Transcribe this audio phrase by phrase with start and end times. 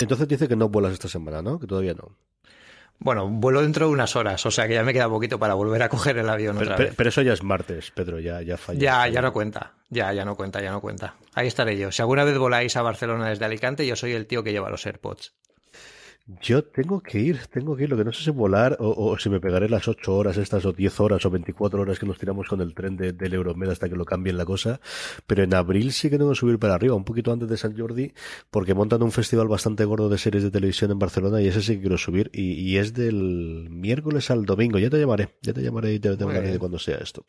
[0.00, 1.58] Entonces dice que no vuelas esta semana, ¿no?
[1.58, 2.16] Que todavía no.
[2.98, 5.82] Bueno, vuelo dentro de unas horas, o sea que ya me queda poquito para volver
[5.82, 6.94] a coger el avión pero, otra vez.
[6.96, 8.78] pero eso ya es martes, Pedro, ya, ya falla.
[8.78, 9.74] Ya, ya no cuenta.
[9.90, 11.14] Ya, ya no cuenta, ya no cuenta.
[11.34, 11.92] Ahí estaré yo.
[11.92, 14.86] Si alguna vez voláis a Barcelona desde Alicante, yo soy el tío que lleva los
[14.86, 15.34] AirPods.
[16.42, 17.90] Yo tengo que ir, tengo que ir.
[17.90, 20.66] Lo que no sé si volar o, o si me pegaré las 8 horas estas
[20.66, 23.68] o 10 horas o 24 horas que nos tiramos con el tren de, del Euromed
[23.68, 24.80] hasta que lo cambien la cosa.
[25.28, 27.78] Pero en abril sí que tengo que subir para arriba, un poquito antes de San
[27.78, 28.12] Jordi,
[28.50, 31.76] porque montan un festival bastante gordo de series de televisión en Barcelona y ese sí
[31.76, 32.28] que quiero subir.
[32.32, 34.80] Y, y es del miércoles al domingo.
[34.80, 37.24] Ya te llamaré, ya te llamaré y te, te hablaré de cuando sea esto.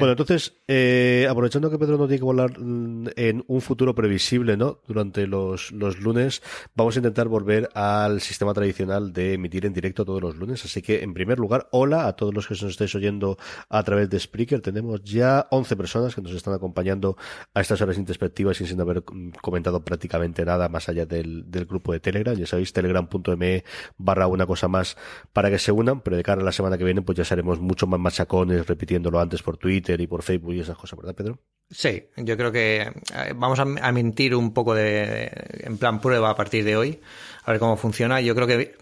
[0.00, 4.56] Bueno, entonces, eh, aprovechando que Pedro no tiene que volar mm, en un futuro previsible,
[4.56, 4.80] ¿no?
[4.88, 6.42] Durante los, los lunes,
[6.74, 10.64] vamos a intentar volver al sistema tradicional de emitir en directo todos los lunes.
[10.64, 13.36] Así que, en primer lugar, hola a todos los que nos estáis oyendo
[13.68, 14.60] a través de Spreaker.
[14.60, 17.16] Tenemos ya 11 personas que nos están acompañando
[17.54, 19.04] a estas horas introspectivas y sin haber
[19.40, 22.34] comentado prácticamente nada más allá del, del grupo de Telegram.
[22.34, 23.64] Ya sabéis, telegram.me
[23.98, 24.96] barra una cosa más
[25.32, 27.60] para que se unan, pero de cara a la semana que viene, pues ya seremos
[27.60, 31.51] mucho más machacones repitiéndolo antes por Twitter y por Facebook y esas cosas, ¿verdad, Pedro?
[31.74, 32.92] Sí, yo creo que
[33.34, 35.32] vamos a, mentir un poco de, de,
[35.64, 37.00] en plan prueba a partir de hoy,
[37.44, 38.20] a ver cómo funciona.
[38.20, 38.76] Yo creo que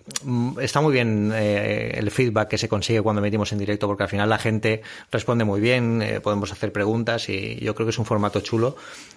[0.61, 4.09] está muy bien eh, el feedback que se consigue cuando metimos en directo, porque al
[4.09, 7.99] final la gente responde muy bien, eh, podemos hacer preguntas y yo creo que es
[7.99, 8.77] un formato chulo.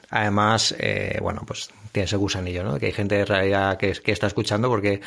[0.09, 2.77] Además, eh, bueno, pues tiene ese gusanillo, ¿no?
[2.77, 5.01] Que hay gente en realidad que, que está escuchando porque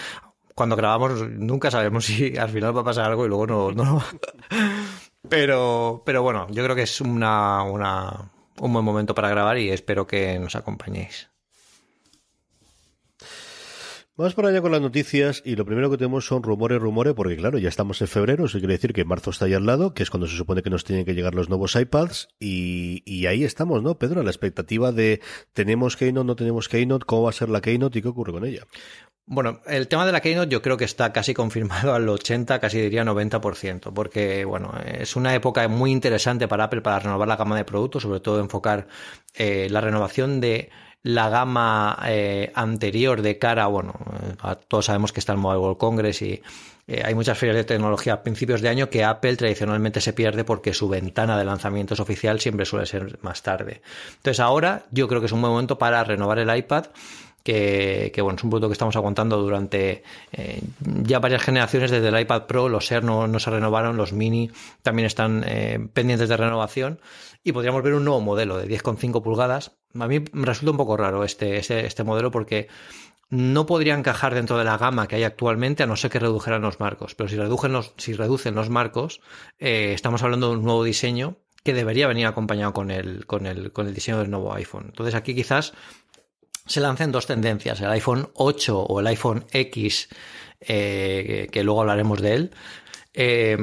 [0.54, 4.03] cuando grabamos nunca sabemos si al final va a pasar algo y luego no, no
[5.28, 9.71] pero, pero bueno, yo creo que es una, una, un buen momento para grabar y
[9.71, 11.28] espero que nos acompañéis.
[14.19, 17.37] Vamos para allá con las noticias y lo primero que tenemos son rumores, rumores, porque
[17.37, 20.03] claro, ya estamos en febrero, eso quiere decir que marzo está ahí al lado, que
[20.03, 23.45] es cuando se supone que nos tienen que llegar los nuevos iPads y, y ahí
[23.45, 24.22] estamos, ¿no, Pedro?
[24.22, 25.21] A la expectativa de
[25.53, 28.47] tenemos Keynote, no tenemos Keynote, cómo va a ser la Keynote y qué ocurre con
[28.47, 28.62] ella.
[29.28, 32.81] Bueno, el tema de la Keynote yo creo que está casi confirmado al 80, casi
[32.81, 37.56] diría 90%, porque bueno, es una época muy interesante para Apple para renovar la gama
[37.56, 38.86] de productos, sobre todo enfocar
[39.34, 40.70] eh, la renovación de
[41.03, 43.94] la gama eh, anterior de cara, bueno,
[44.69, 46.42] todos sabemos que está el Mobile World Congress y
[46.88, 50.44] eh, hay muchas ferias de tecnología a principios de año que Apple tradicionalmente se pierde
[50.44, 53.82] porque su ventana de lanzamientos oficial siempre suele ser más tarde.
[54.16, 56.86] Entonces ahora yo creo que es un buen momento para renovar el iPad.
[57.47, 60.03] Que, que, bueno, es un producto que estamos aguantando durante
[60.33, 60.61] eh,
[61.05, 64.51] ya varias generaciones desde el iPad Pro, los Air no, no se renovaron, los Mini
[64.83, 66.99] también están eh, pendientes de renovación
[67.45, 69.77] y podríamos ver un nuevo modelo de 10,5 pulgadas.
[69.95, 72.67] A mí me resulta un poco raro este, este, este modelo porque
[73.31, 76.63] no podría encajar dentro de la gama que hay actualmente a no ser que redujeran
[76.63, 77.15] los marcos.
[77.15, 79.21] Pero si reducen los, si reducen los marcos,
[79.61, 81.37] eh, estamos hablando de un nuevo diseño
[81.67, 84.84] que debería venir acompañado con el, con el, con el diseño del nuevo iPhone.
[84.87, 85.75] Entonces aquí quizás
[86.66, 90.09] se lancen dos tendencias, el iPhone 8 o el iPhone X,
[90.60, 92.50] eh, que luego hablaremos de él.
[93.19, 93.56] Eh,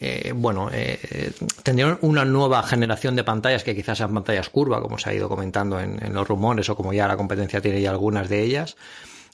[0.00, 1.30] eh, bueno, eh,
[1.62, 5.28] tendrían una nueva generación de pantallas que quizás sean pantallas curva, como se ha ido
[5.28, 8.76] comentando en, los rumores o como ya la competencia tiene ya algunas de ellas.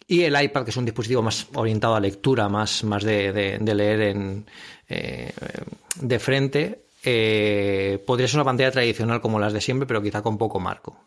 [0.09, 3.59] Y el iPad, que es un dispositivo más orientado a lectura, más, más de, de,
[3.61, 4.47] de leer en,
[4.89, 6.81] de frente,
[8.05, 11.05] podría ser una pantalla tradicional como las de siempre, pero quizá con poco marco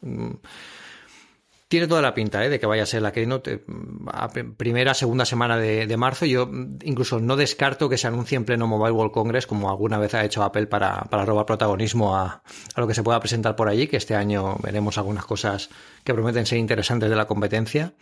[1.71, 2.49] tiene toda la pinta ¿eh?
[2.49, 3.63] de que vaya a ser la Keynote
[4.11, 6.25] a primera, segunda semana de, marzo.
[6.25, 6.51] Yo
[6.83, 10.25] incluso no descarto que se anuncie en pleno Mobile World Congress, como alguna vez ha
[10.25, 12.43] hecho Apple para, para robar protagonismo a,
[12.75, 15.69] a, lo que se pueda presentar por allí, que este año veremos algunas cosas
[16.03, 17.93] que prometen ser interesantes de la competencia.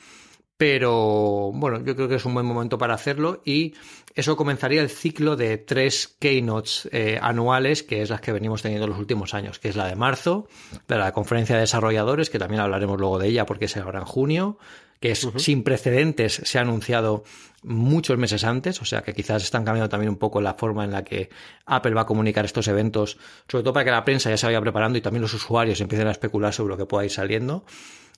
[0.58, 3.76] Pero bueno, yo creo que es un buen momento para hacerlo y
[4.20, 8.88] eso comenzaría el ciclo de tres keynotes eh, anuales, que es las que venimos teniendo
[8.88, 10.48] los últimos años, que es la de marzo,
[10.88, 14.06] de la conferencia de desarrolladores, que también hablaremos luego de ella porque se habrá en
[14.06, 14.58] junio,
[15.00, 17.24] que es sin precedentes, se ha anunciado
[17.64, 20.92] muchos meses antes, o sea que quizás están cambiando también un poco la forma en
[20.92, 21.30] la que
[21.66, 23.18] Apple va a comunicar estos eventos,
[23.48, 26.08] sobre todo para que la prensa ya se vaya preparando y también los usuarios empiecen
[26.08, 27.64] a especular sobre lo que pueda ir saliendo.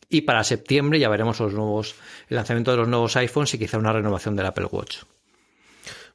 [0.09, 1.95] Y para septiembre ya veremos los nuevos,
[2.27, 5.03] el lanzamiento de los nuevos iPhones y quizá una renovación del Apple Watch.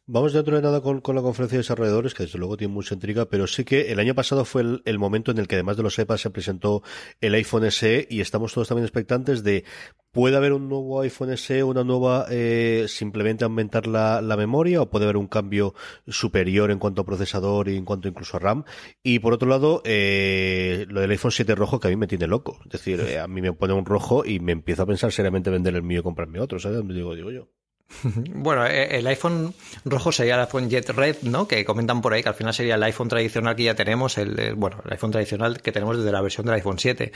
[0.09, 3.25] Vamos dentro de nada con, la conferencia de desarrolladores, que desde luego tiene mucha intriga,
[3.25, 5.99] pero sí que el año pasado fue el, momento en el que además de los
[5.99, 6.85] iPads se presentó
[7.21, 9.65] el iPhone SE y estamos todos también expectantes de
[10.13, 15.07] puede haber un nuevo iPhone SE, una nueva eh, simplemente aumentar la, memoria o puede
[15.07, 15.75] haber un cambio
[16.07, 18.63] superior en cuanto a procesador y en cuanto incluso a RAM.
[19.03, 22.29] Y por otro lado, eh, lo del iPhone 7 rojo que a mí me tiene
[22.29, 22.61] loco.
[22.67, 25.51] Es decir, eh, a mí me pone un rojo y me empiezo a pensar seriamente
[25.51, 26.81] vender el mío y comprarme otro, ¿sabes?
[26.87, 27.49] Digo, digo yo.
[28.35, 29.55] Bueno, eh, el iPhone
[29.85, 31.47] rojo sería el iPhone Jet Red, ¿no?
[31.49, 34.55] Que comentan por ahí que al final sería el iPhone tradicional que ya tenemos, el,
[34.55, 37.13] bueno, el iPhone tradicional que tenemos desde la versión del iPhone 7.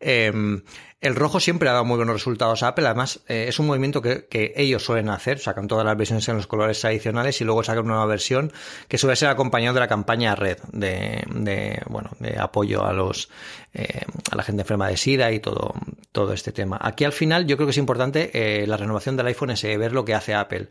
[0.00, 0.62] Em,
[1.00, 4.00] el rojo siempre ha dado muy buenos resultados a Apple, además eh, es un movimiento
[4.00, 4.26] que,
[4.56, 7.94] ellos suelen hacer, sacan todas las versiones en los colores tradicionales y luego sacan una
[7.94, 8.52] nueva versión
[8.88, 13.28] que suele ser acompañado de la campaña red de, bueno, de apoyo a los
[13.74, 15.74] eh, a la gente enferma de SIDA y todo,
[16.12, 16.78] todo este tema.
[16.80, 20.04] Aquí al final yo creo que es importante la renovación del iPhone SE, ver lo
[20.04, 20.68] que hace Apple.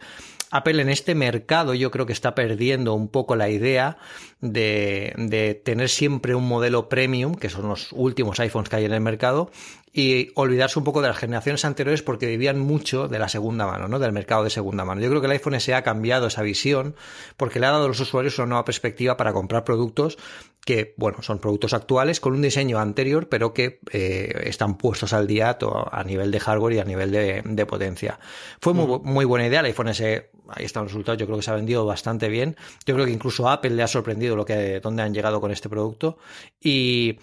[0.54, 3.98] Apple en este mercado yo creo que está perdiendo un poco la idea
[4.44, 9.02] de, tener siempre un modelo premium, que son los últimos iPhones que hay en el
[9.02, 9.50] mercado,
[9.96, 13.88] y olvidarse un poco de las generaciones anteriores porque vivían mucho de la segunda mano,
[13.88, 14.00] ¿no?
[14.00, 15.02] Del mercado de segunda mano.
[15.02, 16.96] Yo creo que el iPhone SE ha cambiado esa visión
[17.38, 20.18] porque le ha dado a los usuarios una nueva perspectiva para comprar productos
[20.66, 25.28] que, bueno, son productos actuales con un diseño anterior, pero que eh, están puestos al
[25.28, 25.58] día
[25.92, 28.20] a nivel de hardware y a nivel de, potencia.
[28.62, 29.60] Fue muy, muy, buena idea.
[29.60, 32.56] El iPhone SE, ahí están los resultados, yo creo que se ha vendido bastante bien.
[32.86, 35.52] Yo creo que incluso a Apple le ha sorprendido lo que, dónde han llegado con
[35.52, 36.18] este producto.
[36.60, 37.18] Y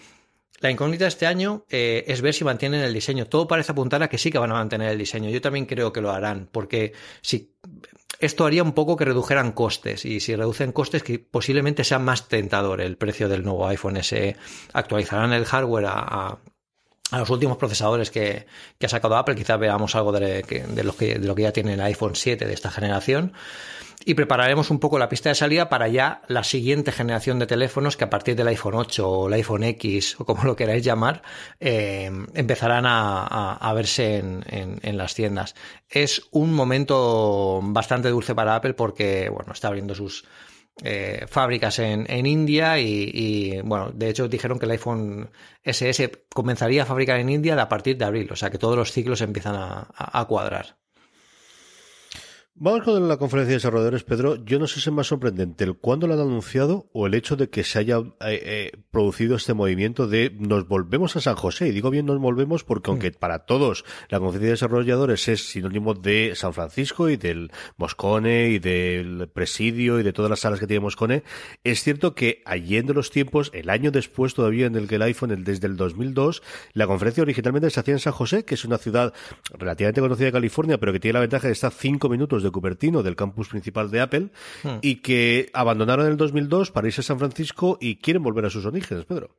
[0.61, 3.25] la incógnita de este año eh, es ver si mantienen el diseño.
[3.25, 5.29] Todo parece apuntar a que sí que van a mantener el diseño.
[5.29, 7.55] Yo también creo que lo harán, porque si
[8.19, 12.27] esto haría un poco que redujeran costes y si reducen costes que posiblemente sea más
[12.27, 14.35] tentador el precio del nuevo iPhone SE.
[14.73, 16.37] Actualizarán el hardware a,
[17.11, 18.45] los últimos procesadores que,
[18.79, 19.35] ha sacado Apple.
[19.35, 20.43] Quizás veamos algo de,
[20.83, 23.33] lo que, de lo que ya tiene el iPhone 7 de esta generación
[24.05, 27.97] y prepararemos un poco la pista de salida para ya la siguiente generación de teléfonos
[27.97, 31.21] que a partir del iPhone 8 o el iPhone X o como lo queráis llamar
[31.59, 35.55] eh, empezarán a, verse en, las tiendas.
[35.89, 40.25] Es un momento bastante dulce para Apple porque bueno está abriendo sus
[40.83, 45.29] eh, fábricas en, India y, bueno de hecho dijeron que el iPhone
[45.63, 48.91] SS comenzaría a fabricar en India a partir de abril o sea que todos los
[48.91, 50.81] ciclos empiezan a cuadrar.
[52.63, 54.35] Vamos con la conferencia de desarrolladores, Pedro.
[54.35, 57.35] Yo no sé si es más sorprendente el cuándo lo han anunciado o el hecho
[57.35, 61.69] de que se haya eh, eh, producido este movimiento de nos volvemos a San José.
[61.69, 63.13] Y digo bien nos volvemos porque aunque mm.
[63.15, 68.59] para todos la conferencia de desarrolladores es sinónimo de San Francisco y del Moscone y
[68.59, 71.23] del Presidio y de todas las salas que tiene Moscone,
[71.63, 75.31] es cierto que de los tiempos, el año después todavía en el que el iPhone,
[75.31, 76.43] el, desde el 2002,
[76.73, 79.15] la conferencia originalmente se hacía en San José, que es una ciudad
[79.57, 83.03] relativamente conocida de California, pero que tiene la ventaja de estar cinco minutos de Cupertino,
[83.03, 84.29] del campus principal de Apple,
[84.63, 84.77] hmm.
[84.81, 88.49] y que abandonaron en el 2002 para irse a San Francisco y quieren volver a
[88.49, 89.31] sus orígenes, Pedro.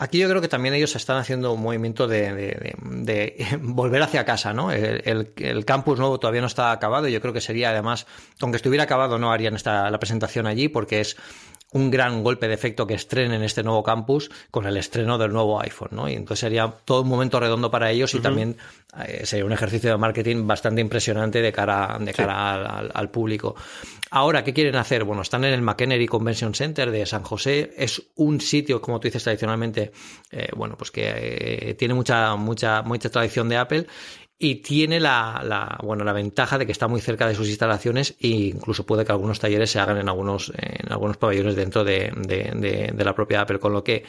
[0.00, 2.76] Aquí yo creo que también ellos están haciendo un movimiento de,
[3.60, 4.70] volver hacia casa, ¿no?
[4.70, 8.06] El, campus nuevo todavía no está acabado y yo creo que sería además,
[8.40, 11.16] aunque estuviera acabado, no harían esta, la presentación allí porque es
[11.72, 15.60] un gran golpe de efecto que estrenen este nuevo campus con el estreno del nuevo
[15.60, 16.08] iPhone, ¿no?
[16.08, 18.56] Y entonces sería todo un momento redondo para ellos y también
[19.06, 23.54] eh, sería un ejercicio de marketing bastante impresionante de cara, de cara al, público.
[24.10, 25.04] Ahora, ¿qué quieren hacer?
[25.04, 27.74] Bueno, están en el McKennedy Convention Center de San José.
[27.76, 29.92] Es un sitio, como tú dices tradicionalmente,
[30.30, 33.86] eh, bueno, pues que eh, tiene mucha, mucha, mucha tradición de Apple
[34.38, 38.28] y tiene la, bueno, la ventaja de que está muy cerca de sus instalaciones e
[38.28, 42.92] incluso puede que algunos talleres se hagan en algunos, en algunos pabellones dentro de, de,
[42.94, 44.04] de, la propia Apple, con lo que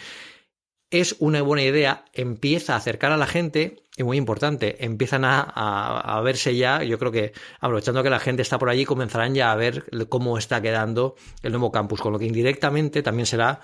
[0.92, 5.42] es una buena idea, empieza a acercar a la gente y muy importante, empiezan a,
[5.42, 9.52] a, verse ya, yo creo que aprovechando que la gente está por allí, comenzarán ya
[9.52, 13.62] a ver cómo está quedando el nuevo campus, con lo que indirectamente también será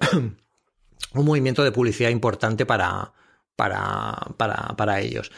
[0.12, 3.12] un movimiento de publicidad importante para,
[3.56, 5.30] para, para, para ellos.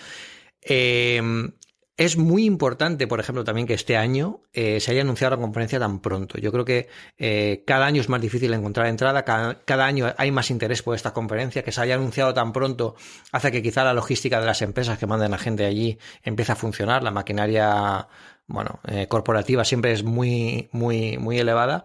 [0.62, 1.52] Em,
[2.00, 5.78] es muy importante, por ejemplo, también que este año eh, se haya anunciado la conferencia
[5.78, 6.38] tan pronto.
[6.38, 6.88] Yo creo que
[7.18, 11.12] eh, cada año es más difícil encontrar entrada, cada, año hay más interés por esta
[11.12, 12.94] conferencia, que se haya anunciado tan pronto
[13.32, 16.56] hace que quizá la logística de las empresas que mandan a gente allí empiece a
[16.56, 18.08] funcionar, la maquinaria
[18.46, 21.84] bueno, eh, corporativa siempre es muy, muy, muy elevada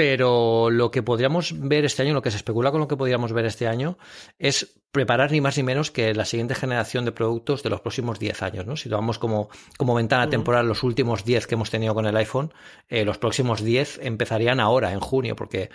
[0.00, 3.34] Pero lo que podríamos ver este año, lo que se especula con lo que podríamos
[3.34, 3.98] ver este año,
[4.38, 8.18] es preparar ni más ni menos que la siguiente generación de productos de los próximos
[8.18, 8.66] 10 años.
[8.66, 8.76] ¿no?
[8.78, 12.50] Si tomamos como, como ventana temporal los últimos 10 que hemos tenido con el iPhone,
[12.88, 15.68] eh, los próximos 10 empezarían ahora, en junio, porque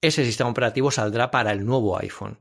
[0.00, 2.38] ese sistema operativo saldrá para el nuevo iPhone.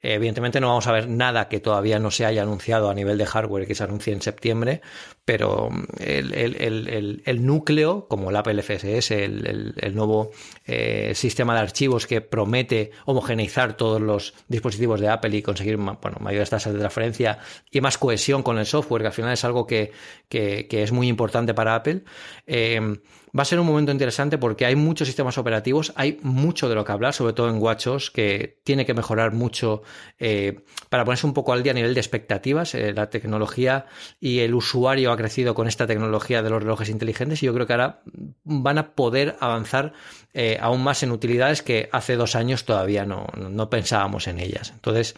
[0.00, 3.26] Evidentemente no vamos a ver nada que todavía no se haya anunciado a nivel de
[3.26, 4.80] hardware que se anuncie en septiembre,
[5.24, 10.30] pero el, núcleo, como el Apple FSS, el, nuevo
[10.66, 16.18] eh, sistema de archivos que promete homogeneizar todos los dispositivos de Apple y conseguir bueno,
[16.20, 17.40] mayores tasas de transferencia
[17.72, 19.90] y más cohesión con el software, que al final es algo que,
[20.30, 22.04] es muy importante para Apple.
[22.46, 23.00] Eh,
[23.36, 26.84] va a ser un momento interesante porque hay muchos sistemas operativos, hay mucho de lo
[26.84, 29.82] que hablar, sobre todo en WatchOS, que tiene que mejorar mucho
[30.18, 32.74] eh, para ponerse un poco al día a nivel de expectativas.
[32.74, 33.86] Eh, la tecnología
[34.20, 37.66] y el usuario ha crecido con esta tecnología de los relojes inteligentes y yo creo
[37.66, 38.02] que ahora
[38.44, 39.92] van a poder avanzar
[40.34, 44.70] eh, aún más en utilidades que hace dos años todavía no, no pensábamos en ellas.
[44.74, 45.14] Entonces,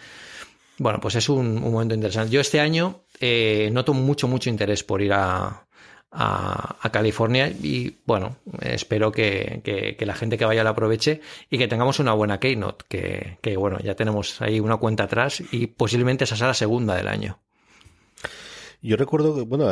[0.78, 2.30] bueno, pues es un momento interesante.
[2.30, 3.02] Yo este año
[3.70, 5.66] noto mucho, mucho interés por ir a,
[6.12, 12.00] a, California y bueno, espero que, la gente que vaya la aproveche y que tengamos
[12.00, 16.36] una buena Keynote, que, que bueno, ya tenemos ahí una cuenta atrás y posiblemente esa
[16.36, 17.38] sea la segunda del año.
[18.82, 19.68] Yo recuerdo que, bueno,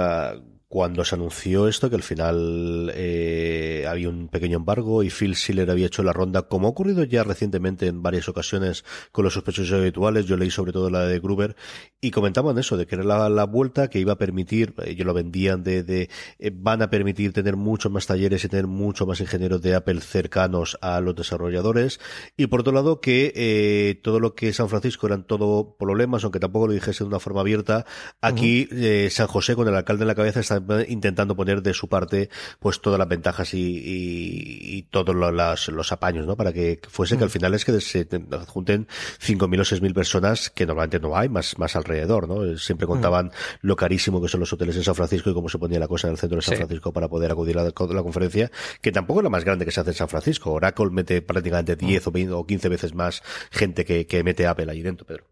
[0.69, 5.71] cuando se anunció esto, que al final eh, había un pequeño embargo y Phil Schiller
[5.71, 9.73] había hecho la ronda, como ha ocurrido ya recientemente en varias ocasiones con los sospechosos
[9.73, 11.57] habituales, yo leí sobre todo la de Gruber,
[12.03, 15.63] y comentaban eso, de que era la, vuelta que iba a permitir, ellos lo vendían
[15.63, 19.63] de, de eh, van a permitir tener muchos más talleres y tener mucho más ingenieros
[19.63, 21.99] de Apple cercanos a los desarrolladores,
[22.37, 26.41] y por otro lado que eh, todo lo que San Francisco eran todo problemas, aunque
[26.41, 27.87] tampoco lo dijese de una forma abierta,
[28.21, 30.58] aquí eh, San José con el alcalde en la cabeza está
[30.89, 36.27] intentando poner de su parte pues todas las ventajas y, y, todos los, los, apaños,
[36.27, 36.37] ¿no?
[36.37, 37.33] Para que fuese que al mm.
[37.33, 38.07] final es que se
[38.47, 38.87] junten
[39.21, 42.57] 5.000 o 6.000 personas que normalmente no hay, más, más alrededor, ¿no?
[42.59, 42.91] Siempre mm.
[42.91, 45.89] contaban lo carísimo que son los hoteles en San Francisco y cómo se ponía la
[45.89, 48.51] cosa en el centro de San Francisco para poder acudir a la, conferencia,
[48.81, 50.53] que tampoco es la más grande que se hace en San Francisco.
[50.53, 52.09] Oracle mete prácticamente 10 mm.
[52.09, 55.25] o 20 o 15 veces más gente que, que mete Apple ahí dentro, Pedro.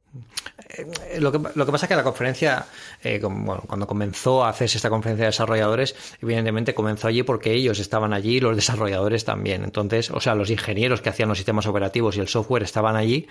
[0.68, 2.66] Eh, lo, que, lo que pasa es que la conferencia,
[3.02, 8.12] eh, cuando comenzó a hacerse esta conferencia de desarrolladores, evidentemente comenzó allí porque ellos estaban
[8.12, 9.64] allí y los desarrolladores también.
[9.64, 13.26] Entonces, o sea, los ingenieros que hacían los sistemas operativos y el software estaban allí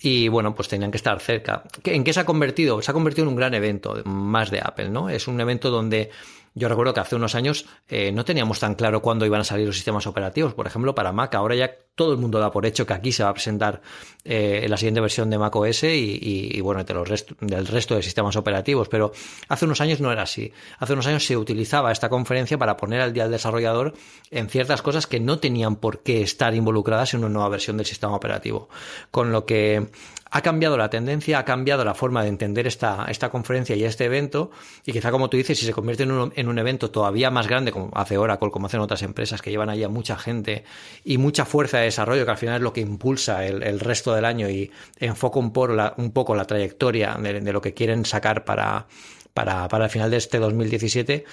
[0.00, 1.64] y, bueno, pues tenían que estar cerca.
[1.84, 2.80] ¿En qué se ha convertido?
[2.82, 5.10] Se ha convertido en un gran evento, más de Apple, ¿no?
[5.10, 6.10] Es un evento donde
[6.58, 9.66] yo recuerdo que hace unos años eh, no teníamos tan claro cuándo iban a salir
[9.66, 10.54] los sistemas operativos.
[10.54, 13.22] Por ejemplo, para Mac, ahora ya todo el mundo da por hecho que aquí se
[13.22, 13.80] va a presentar
[14.24, 18.36] eh, la siguiente versión de Mac OS y, bueno, de los del resto de sistemas
[18.36, 18.88] operativos.
[18.88, 19.12] Pero
[19.48, 20.52] hace unos años no era así.
[20.78, 23.94] Hace unos años se utilizaba esta conferencia para poner al día al desarrollador
[24.30, 27.86] en ciertas cosas que no tenían por qué estar involucradas en una nueva versión del
[27.86, 28.68] sistema operativo.
[29.10, 29.88] Con lo que
[30.30, 34.04] ha cambiado la tendencia, ha cambiado la forma de entender esta, esta conferencia y este
[34.04, 34.50] evento,
[34.84, 37.48] y quizá como tú dices, si se convierte en un, en un evento todavía más
[37.48, 40.64] grande, como hace Oracle, como hacen otras empresas que llevan allá mucha gente
[41.04, 44.24] y mucha fuerza de desarrollo, que al final es lo que impulsa el, resto del
[44.24, 48.44] año y enfoca un, poco la, un poco la trayectoria de, lo que quieren sacar
[48.44, 48.86] para,
[49.34, 51.24] para, para el final de este 2017,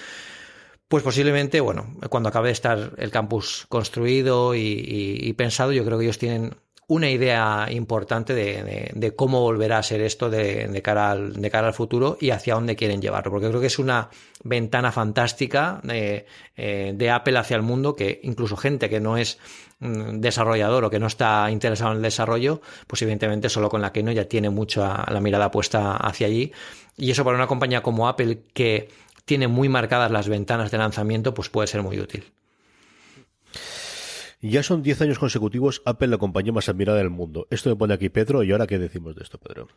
[0.88, 6.04] pues posiblemente, bueno, cuando acabe de estar el campus construido y, pensado, yo creo que
[6.04, 6.56] ellos tienen
[6.88, 11.74] una idea importante de, cómo volverá a ser esto de, cara al, de cara al
[11.74, 13.32] futuro y hacia dónde quieren llevarlo.
[13.32, 14.08] Porque creo que es una
[14.44, 16.26] ventana fantástica de,
[16.56, 19.38] eh, de Apple hacia el mundo que incluso gente que no es
[19.80, 23.92] mm, desarrollador o que no está interesado en el desarrollo, pues evidentemente solo con la
[23.92, 26.52] que no ya tiene mucho la mirada puesta hacia allí.
[26.96, 28.90] Y eso para una compañía como Apple que
[29.24, 32.32] tiene muy marcadas las ventanas de lanzamiento, pues puede ser muy útil.
[34.48, 37.46] Ya son 10 años consecutivos Apple la compañía más admirada del mundo.
[37.50, 39.68] Esto me pone aquí Pedro y ahora qué decimos de esto, Pedro.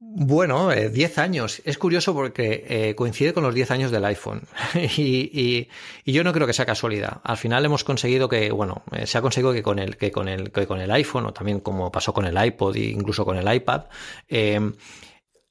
[0.00, 1.60] Bueno, 10 eh, años.
[1.64, 4.42] Es curioso porque eh, coincide con los 10 años del iPhone.
[4.96, 5.66] y,
[6.06, 7.20] yo no creo que sea casualidad.
[7.24, 10.28] Al final hemos conseguido que, bueno, eh, se ha conseguido que con el, que con
[10.28, 13.36] el, que con el iPhone, o también como pasó con el iPod e incluso con
[13.38, 13.86] el iPad,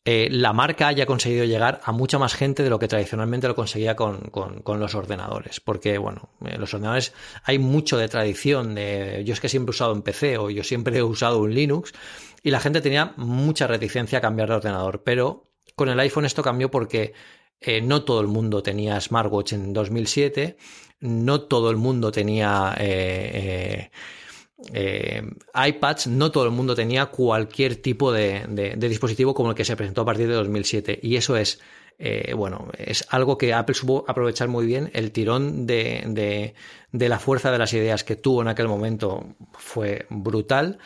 [0.10, 3.56] eh, la marca haya conseguido llegar a mucha más gente de lo que tradicionalmente lo
[3.56, 4.32] conseguía con,
[4.66, 5.60] los ordenadores.
[5.60, 7.12] Porque, bueno, eh, los ordenadores
[7.44, 8.74] hay mucho de tradición.
[8.74, 11.54] De, yo es que siempre he usado un PC o yo siempre he usado un
[11.54, 11.92] Linux
[12.42, 15.04] y la gente tenía mucha reticencia a cambiar de ordenador.
[15.04, 17.12] Pero con el iPhone esto cambió porque
[17.60, 20.56] eh, no todo el mundo tenía smartwatch en 2007,
[21.02, 22.74] no todo el mundo tenía
[24.58, 30.02] iPads, no todo el mundo tenía cualquier tipo de, dispositivo como el que se presentó
[30.02, 31.00] a partir de 2007.
[31.02, 31.60] Y eso es
[32.00, 34.90] eh, bueno, es algo que Apple supo aprovechar muy bien.
[34.94, 36.54] El tirón de,
[36.92, 40.80] de, la fuerza de las ideas que tuvo en aquel momento fue brutal.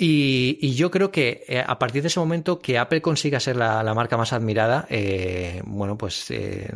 [0.00, 3.82] Y, yo creo que eh, a partir de ese momento que Apple consiga ser la,
[3.94, 6.72] marca más admirada, eh, bueno, pues eh,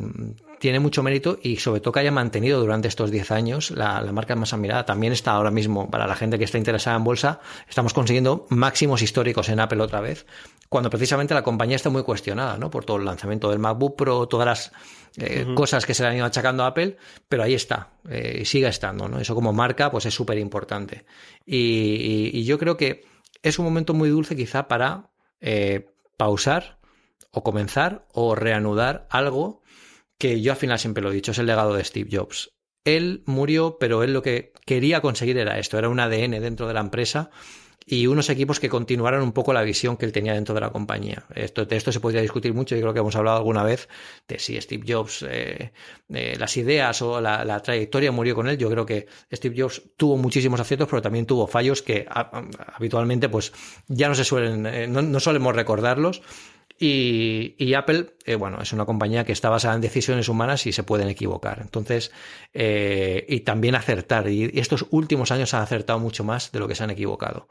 [0.62, 4.36] tiene mucho mérito y sobre todo que haya mantenido durante estos 10 años la, marca
[4.36, 4.86] más admirada.
[4.86, 9.02] También está ahora mismo, para la gente que está interesada en bolsa, estamos consiguiendo máximos
[9.02, 10.24] históricos en Apple otra vez,
[10.68, 12.70] cuando precisamente la compañía está muy cuestionada, ¿no?
[12.70, 14.72] Por todo el lanzamiento del MacBook Pro, todas las
[15.56, 16.96] cosas que se le han ido achacando a Apple,
[17.28, 19.18] pero ahí está, y sigue estando, ¿no?
[19.18, 21.04] Eso como marca, pues es súper importante.
[21.44, 23.04] y yo creo que
[23.42, 26.78] es un momento muy dulce quizá para eh, pausar
[27.32, 29.61] o comenzar o reanudar algo
[30.22, 32.52] que yo al final siempre lo he dicho, es el legado de Steve Jobs.
[32.84, 36.74] Él murió, pero él lo que quería conseguir era esto, era un ADN dentro de
[36.74, 37.30] la empresa
[37.84, 40.70] y unos equipos que continuaran un poco la visión que él tenía dentro de la
[40.70, 41.24] compañía.
[41.34, 43.88] Esto, de esto se podría discutir mucho, yo creo que hemos hablado alguna vez
[44.28, 45.72] de si Steve Jobs, eh,
[46.10, 48.56] eh, las ideas o la, trayectoria murió con él.
[48.56, 53.52] Yo creo que Steve Jobs tuvo muchísimos aciertos, pero también tuvo fallos que habitualmente pues
[53.88, 56.22] ya no se suelen, eh, no solemos recordarlos.
[56.84, 60.82] Y, Apple, eh, bueno, es una compañía que está basada en decisiones humanas y se
[60.82, 61.60] pueden equivocar.
[61.60, 62.10] Entonces,
[62.54, 64.28] eh, y también acertar.
[64.28, 67.46] Y, estos últimos años han acertado mucho más de lo que se han equivocado.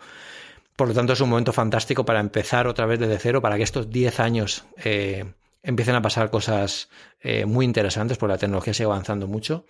[0.75, 3.63] Por lo tanto, es un momento fantástico para empezar otra vez desde cero, para que
[3.63, 5.23] estos 10 años eh,
[5.63, 6.89] empiecen a pasar cosas
[7.45, 9.65] muy interesantes, porque la tecnología sigue avanzando mucho.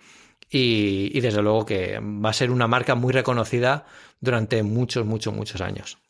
[0.50, 3.86] y desde luego que va a ser una marca muy reconocida
[4.20, 6.01] durante muchos, muchos, muchos años.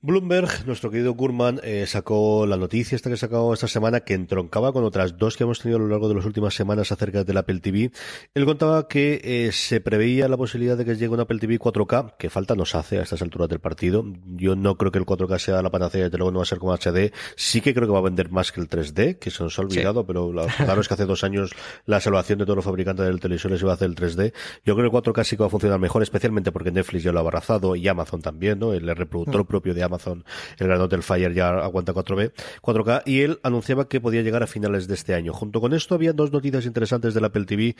[0.00, 4.72] Bloomberg, nuestro querido Gurman, eh, sacó la noticia esta que sacó esta semana que entroncaba
[4.72, 7.36] con otras dos que hemos tenido a lo largo de las últimas semanas acerca del
[7.36, 7.90] Apple TV.
[8.32, 12.14] Él contaba que eh, se preveía la posibilidad de que llegue un Apple TV 4K,
[12.16, 14.04] que falta nos hace a estas alturas del partido.
[14.36, 16.60] Yo no creo que el 4K sea la panacea, desde luego no va a ser
[16.60, 17.12] como HD.
[17.34, 19.62] Sí que creo que va a vender más que el 3D, que se nos ha
[19.62, 21.50] olvidado, pero claro es que hace dos años
[21.86, 24.32] la salvación de todos los fabricantes del televisor se iba a hacer el 3D.
[24.64, 27.10] Yo creo que el 4K sí que va a funcionar mejor, especialmente porque Netflix ya
[27.10, 28.72] lo ha abrazado y Amazon también, ¿no?
[28.72, 29.46] El reproductor mm.
[29.46, 30.24] propio de Amazon,
[30.58, 34.46] el grandote del Fire ya aguanta 4B, 4K, y él anunciaba que podía llegar a
[34.46, 35.32] finales de este año.
[35.32, 37.76] Junto con esto había dos noticias interesantes del Apple TV,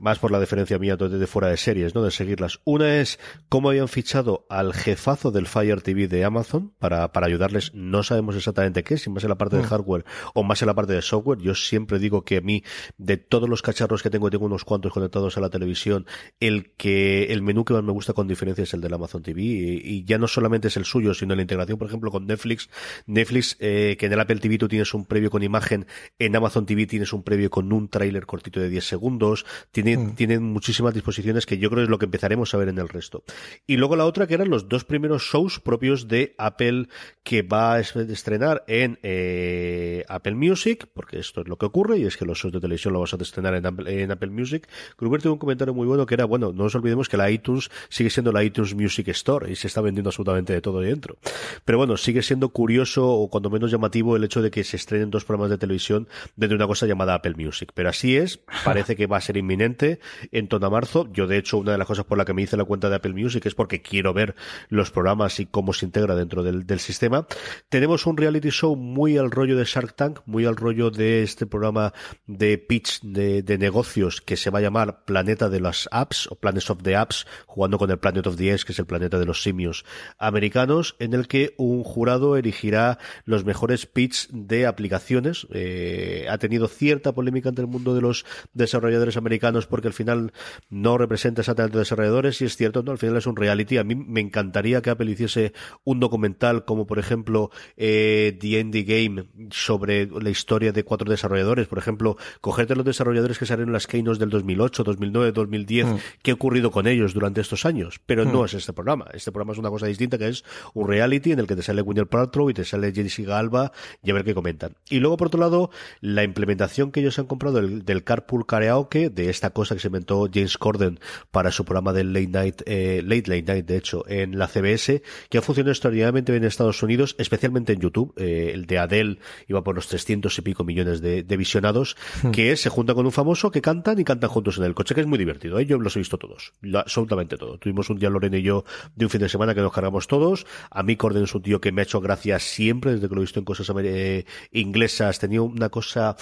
[0.00, 2.02] más por la diferencia mía de, fuera de series, ¿no?
[2.02, 2.60] De seguirlas.
[2.64, 7.72] Una es cómo habían fichado al jefazo del Fire TV de Amazon para, para ayudarles,
[7.74, 9.66] no sabemos exactamente qué, si más en la parte de mm.
[9.66, 10.04] hardware
[10.34, 11.38] o más en la parte de software.
[11.38, 12.62] Yo siempre digo que a mí,
[12.98, 16.06] de todos los cacharros que tengo, tengo unos cuantos conectados a la televisión,
[16.40, 19.42] el que, el menú que más me gusta con diferencia es el del Amazon TV,
[19.42, 22.68] y ya no solamente es el suyo, sino la integración por ejemplo, con Netflix.
[23.06, 25.86] Netflix, eh, que en el Apple TV tú tienes un previo con imagen,
[26.18, 29.46] en Amazon TV tienes un previo con un tráiler cortito de 10 segundos.
[29.70, 30.42] Tienen, mm.
[30.42, 33.24] muchísimas disposiciones que yo creo es lo que empezaremos a ver en el resto.
[33.66, 36.88] Y luego la otra que eran los dos primeros shows propios de Apple
[37.22, 42.04] que va a estrenar en eh, Apple Music, porque esto es lo que ocurre, y
[42.04, 44.68] es que los shows de televisión lo vas a estrenar en Apple, en Apple Music.
[44.98, 47.70] Gruber tuvo un comentario muy bueno que era, bueno, no nos olvidemos que la iTunes
[47.88, 51.16] sigue siendo la iTunes Music Store y se está vendiendo absolutamente de todo dentro.
[51.64, 55.10] Pero bueno, sigue siendo curioso o cuando menos llamativo el hecho de que se estrenen
[55.10, 57.72] dos programas de televisión dentro de una cosa llamada Apple Music.
[57.74, 60.00] Pero así es, parece que va a ser inminente
[60.32, 61.08] en torno a marzo.
[61.12, 62.96] Yo, de hecho, una de las cosas por la que me hice la cuenta de
[62.96, 64.34] Apple Music es porque quiero ver
[64.68, 67.26] los programas y cómo se integra dentro del, sistema.
[67.68, 71.46] Tenemos un reality show muy al rollo de Shark Tank, muy al rollo de este
[71.46, 71.92] programa
[72.26, 76.70] de pitch de, negocios que se va a llamar Planeta de las Apps o Planets
[76.70, 79.24] of the Apps, jugando con el Planet of the Apps, que es el planeta de
[79.24, 79.84] los simios
[80.18, 85.46] americanos, en el que un jurado elegirá los mejores pits de aplicaciones.
[85.52, 90.32] Eh, ha tenido cierta polémica entre el mundo de los desarrolladores americanos porque al final
[90.70, 92.92] no representa exactamente desarrolladores y es cierto, ¿no?
[92.92, 93.78] Al final es un reality.
[93.78, 95.52] A mí me encantaría que Apple hiciese
[95.84, 101.66] un documental como por ejemplo eh, The Indie Game sobre la historia de cuatro desarrolladores.
[101.68, 105.86] Por ejemplo, cogerte los desarrolladores que salieron en las Keynote del 2008, 2009, 2010,
[106.22, 108.00] qué ha ocurrido con ellos durante estos años.
[108.06, 108.44] Pero no mm.
[108.46, 109.06] es este programa.
[109.12, 111.82] Este programa es una cosa distinta que es un reality en el que te sale
[111.82, 114.74] Winner Paltrow y te sale Jessica Alba y a ver qué comentan.
[114.88, 119.30] Y luego, por otro lado, la implementación que ellos han comprado del, Carpool Karaoke, de
[119.30, 120.98] esta cosa que se inventó James Corden
[121.30, 125.02] para su programa del Late Night, eh, Late Late Night, de hecho, en la CBS,
[125.28, 128.12] que ha funcionado extraordinariamente bien en Estados Unidos, especialmente en YouTube.
[128.16, 132.30] Eh, el de Adele iba por los 300 y pico millones de, visionados, hmm.
[132.30, 135.00] que se junta con un famoso que cantan y cantan juntos en el coche, que
[135.00, 135.58] es muy divertido.
[135.58, 135.66] ¿eh?
[135.66, 137.58] Yo los he visto todos, absolutamente todo.
[137.58, 138.64] Tuvimos un día Lorena y yo
[138.94, 140.46] de un fin de semana que nos cargamos todos.
[140.70, 143.20] A mí Corden es un tío que me ha hecho gracia siempre, desde que lo
[143.20, 145.18] he visto en cosas eh, inglesas.
[145.18, 146.16] Tenía una cosa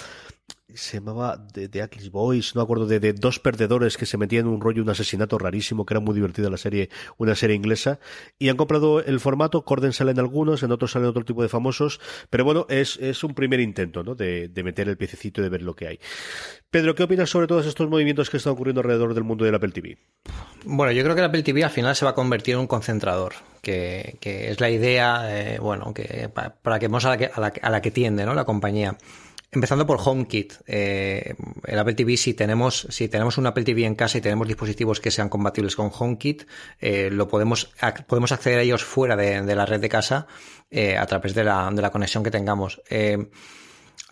[0.75, 4.45] se llamaba de, de Atlas Boys, no acuerdo, de, de, dos perdedores que se metían
[4.45, 7.99] en un rollo, un asesinato rarísimo, que era muy divertida la serie, una serie inglesa,
[8.39, 11.99] y han comprado el formato, Corden salen algunos, en otros salen otro tipo de famosos,
[12.29, 14.15] pero bueno, es, es un primer intento, ¿no?
[14.15, 15.99] De, de meter el piececito y de ver lo que hay.
[16.69, 19.71] Pedro, ¿qué opinas sobre todos estos movimientos que están ocurriendo alrededor del mundo del Apple
[19.71, 19.97] TV?
[20.65, 22.67] Bueno, yo creo que el Apple TV al final se va a convertir en un
[22.67, 27.25] concentrador, que, que es la idea, eh, bueno, que para que vamos a la que,
[27.25, 28.33] a la, a la que tiende, ¿no?
[28.33, 28.97] La compañía.
[29.53, 30.53] Empezando por HomeKit.
[30.65, 31.35] Eh,
[31.65, 34.99] el Apple TV, si tenemos, si tenemos un Apple TV en casa y tenemos dispositivos
[34.99, 36.43] que sean compatibles con HomeKit,
[36.81, 37.71] eh, lo podemos,
[38.07, 40.25] podemos acceder a ellos fuera de, de la red de casa
[40.71, 42.81] eh, a través de la, de la, conexión que tengamos.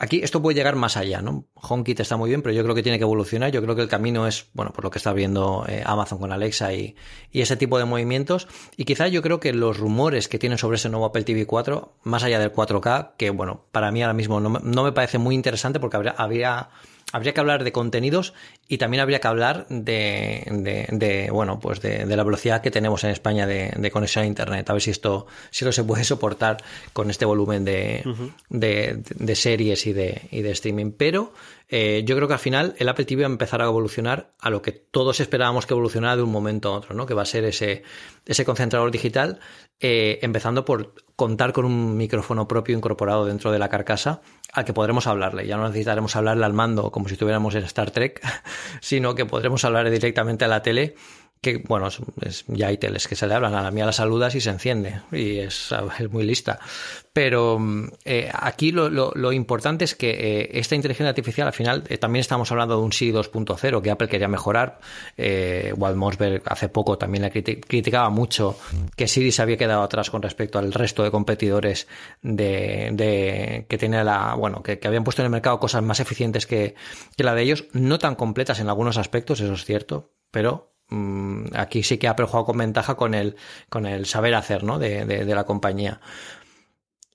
[0.04, 1.46] Aquí esto puede llegar más allá, ¿no?
[1.54, 3.52] HomeKit está muy bien, pero yo creo que tiene que evolucionar.
[3.52, 6.32] Yo creo que el camino es, bueno, por lo que está viendo eh, Amazon con
[6.32, 6.96] Alexa y,
[7.32, 8.48] y, ese tipo de movimientos.
[8.76, 12.00] Y quizá yo creo que los rumores que tienen sobre ese nuevo Apple TV 4,
[12.02, 15.36] más allá del 4K, que bueno, para mí ahora mismo no, no me parece muy
[15.36, 16.70] interesante porque habría, habría
[17.12, 18.34] habría que hablar de contenidos
[18.68, 22.72] y también habría que hablar de, de, de bueno, pues de, de, la velocidad que
[22.72, 24.70] tenemos en España de, conexión a Internet.
[24.70, 26.58] A ver si esto, si esto se puede soportar
[26.94, 29.36] con este volumen de, uh -huh.
[29.36, 30.92] series y de, y de streaming.
[30.92, 31.34] Pero
[31.74, 34.50] eh, yo creo que al final el Apple TV va a empezar a evolucionar a
[34.50, 37.06] lo que todos esperábamos que evolucionara de un momento a otro, ¿no?
[37.06, 37.84] Que va a ser ese,
[38.26, 39.40] ese concentrador digital,
[39.82, 44.22] eh, empezando por contar con un micrófono propio incorporado dentro de la carcasa
[44.54, 45.48] al que podremos hablarle.
[45.48, 48.22] Ya no necesitaremos hablarle al mando como si estuviéramos en Star Trek,
[48.82, 50.96] sino que podremos hablarle directamente a la tele
[51.42, 51.88] que bueno,
[52.22, 54.52] es, ya hay teles que se le hablan, a la mía la saludas y se
[54.52, 56.60] enciende y es, es muy lista.
[57.14, 57.60] Pero
[58.06, 61.98] eh, aquí lo, lo, lo, importante es que eh, esta inteligencia artificial al final eh,
[61.98, 64.80] también estamos hablando de un Siri 2.0 que Apple quería mejorar.
[65.18, 68.58] Walt Mossberg hace poco también le criti criticaba mucho
[68.96, 71.88] que Siri se había quedado atrás con respecto al resto de competidores
[72.22, 76.00] de, de que tenía la, bueno, que, que, habían puesto en el mercado cosas más
[76.00, 76.76] eficientes que,
[77.18, 80.72] que la de ellos, no tan completas en algunos aspectos, eso es cierto, pero
[81.54, 83.36] aquí sí que Apple juega con ventaja con el,
[83.70, 84.80] con el saber hacer ¿no?
[84.80, 86.02] de, de, de, la compañía.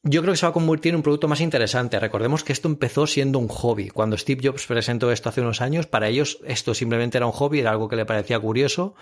[0.09, 1.99] Yo creo que se va a convertir en un producto más interesante.
[1.99, 3.89] Recordemos que esto empezó siendo un hobby.
[3.89, 7.59] Cuando Steve Jobs presentó esto hace unos años, para ellos esto simplemente era un hobby,
[7.59, 8.95] era algo que le parecía curioso.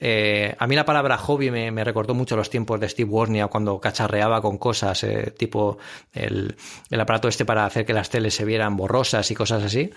[0.00, 3.50] Eh, a mí la palabra hobby me, me, recordó mucho los tiempos de Steve Wozniak
[3.50, 5.78] cuando cacharreaba con cosas, eh, tipo
[6.12, 6.56] el,
[6.90, 9.90] el, aparato este para hacer que las teles se vieran borrosas y cosas así.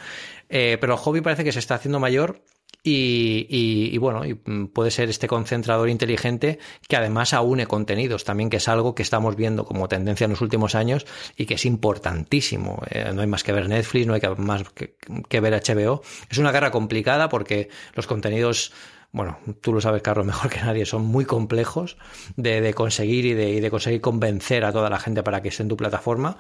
[0.49, 2.43] Eh, pero el hobby parece que se está haciendo mayor
[2.83, 8.49] y, y, y, bueno, y puede ser este concentrador inteligente que además aúne contenidos también,
[8.49, 11.05] que es algo que estamos viendo como tendencia en los últimos años
[11.37, 12.81] y que es importantísimo.
[12.89, 16.01] Eh, no hay más que ver Netflix, no hay que, más que, ver HBO.
[16.29, 18.73] Es una guerra complicada porque los contenidos
[19.13, 21.97] bueno, tú lo sabes, Carlos, mejor que nadie, son muy complejos
[22.35, 25.77] de, conseguir y de, conseguir convencer a toda la gente para que esté en tu
[25.77, 26.37] plataforma.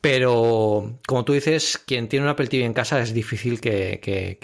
[0.00, 4.38] Pero, como tú dices, quien tiene un Apple TV en casa es difícil que,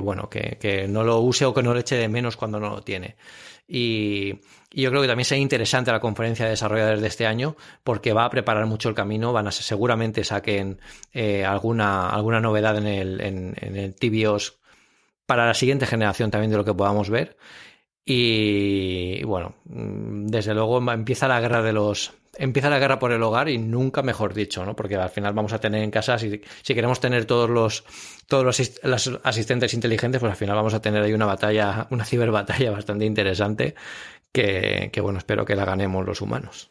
[0.00, 2.82] bueno, que, no lo use o que no lo eche de menos cuando no lo
[2.82, 3.16] tiene.
[3.66, 4.40] Y,
[4.70, 8.26] yo creo que también será interesante la conferencia de desarrolladores de este año porque va
[8.26, 10.78] a preparar mucho el camino, van a seguramente saquen
[11.14, 13.94] eh, alguna, novedad en el, en, el
[15.24, 17.38] para la siguiente generación también de lo que podamos ver.
[18.04, 23.22] Y, y bueno, desde luego empieza la guerra de los empieza la guerra por el
[23.22, 24.74] hogar y nunca mejor dicho, ¿no?
[24.74, 27.84] Porque al final vamos a tener en casa, si, si queremos tener todos los
[28.26, 32.70] todos los, asistentes inteligentes, pues al final vamos a tener ahí una batalla, una ciberbatalla
[32.72, 33.74] bastante interesante
[34.32, 36.70] que, que bueno, espero que la ganemos los humanos.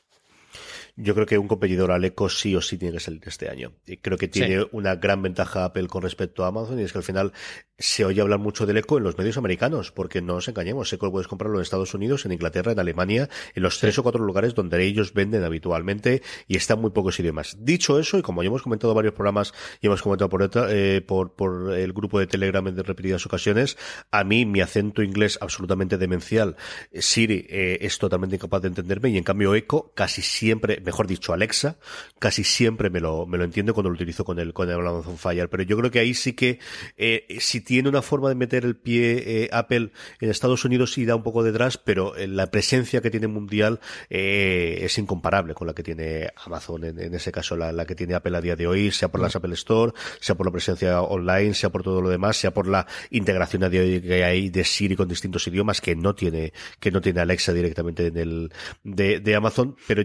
[0.99, 3.73] Yo creo que un competidor al Eco sí o sí tiene que salir este año.
[3.85, 4.67] Y creo que tiene sí.
[4.71, 7.33] una gran ventaja Apple con respecto a Amazon y es que al final
[7.77, 11.05] se oye hablar mucho del Eco en los medios americanos, porque no nos engañemos, Eco
[11.05, 14.23] lo puedes comprarlo en Estados Unidos, en Inglaterra, en Alemania, en los tres o cuatro
[14.23, 17.57] lugares donde ellos venden habitualmente y están muy pocos idiomas.
[17.59, 21.35] Dicho eso, y como ya hemos comentado varios programas y hemos comentado por, eh, por,
[21.35, 23.77] por el grupo de Telegram en repetidas ocasiones,
[24.09, 26.55] a mí mi acento inglés absolutamente demencial,
[26.91, 31.33] Siri eh, es totalmente incapaz de entenderme y en cambio Eco casi siempre mejor dicho
[31.33, 31.75] Alexa,
[32.17, 35.17] casi siempre me lo, me lo entiendo cuando lo utilizo con el, con el Amazon
[35.17, 36.59] Fire, pero yo creo que ahí sí que,
[36.95, 41.03] eh, si tiene una forma de meter el pie eh, Apple en Estados Unidos sí
[41.03, 45.67] da un poco detrás, pero eh, la presencia que tiene mundial eh, es incomparable con
[45.67, 48.55] la que tiene Amazon, en, en ese caso la, la, que tiene Apple a día
[48.55, 52.01] de hoy, sea por las Apple Store, sea por la presencia online, sea por todo
[52.01, 55.09] lo demás, sea por la integración a día de hoy que hay de Siri con
[55.09, 58.53] distintos idiomas que no tiene, que no tiene Alexa directamente en el,
[58.85, 60.03] de, de Amazon, pero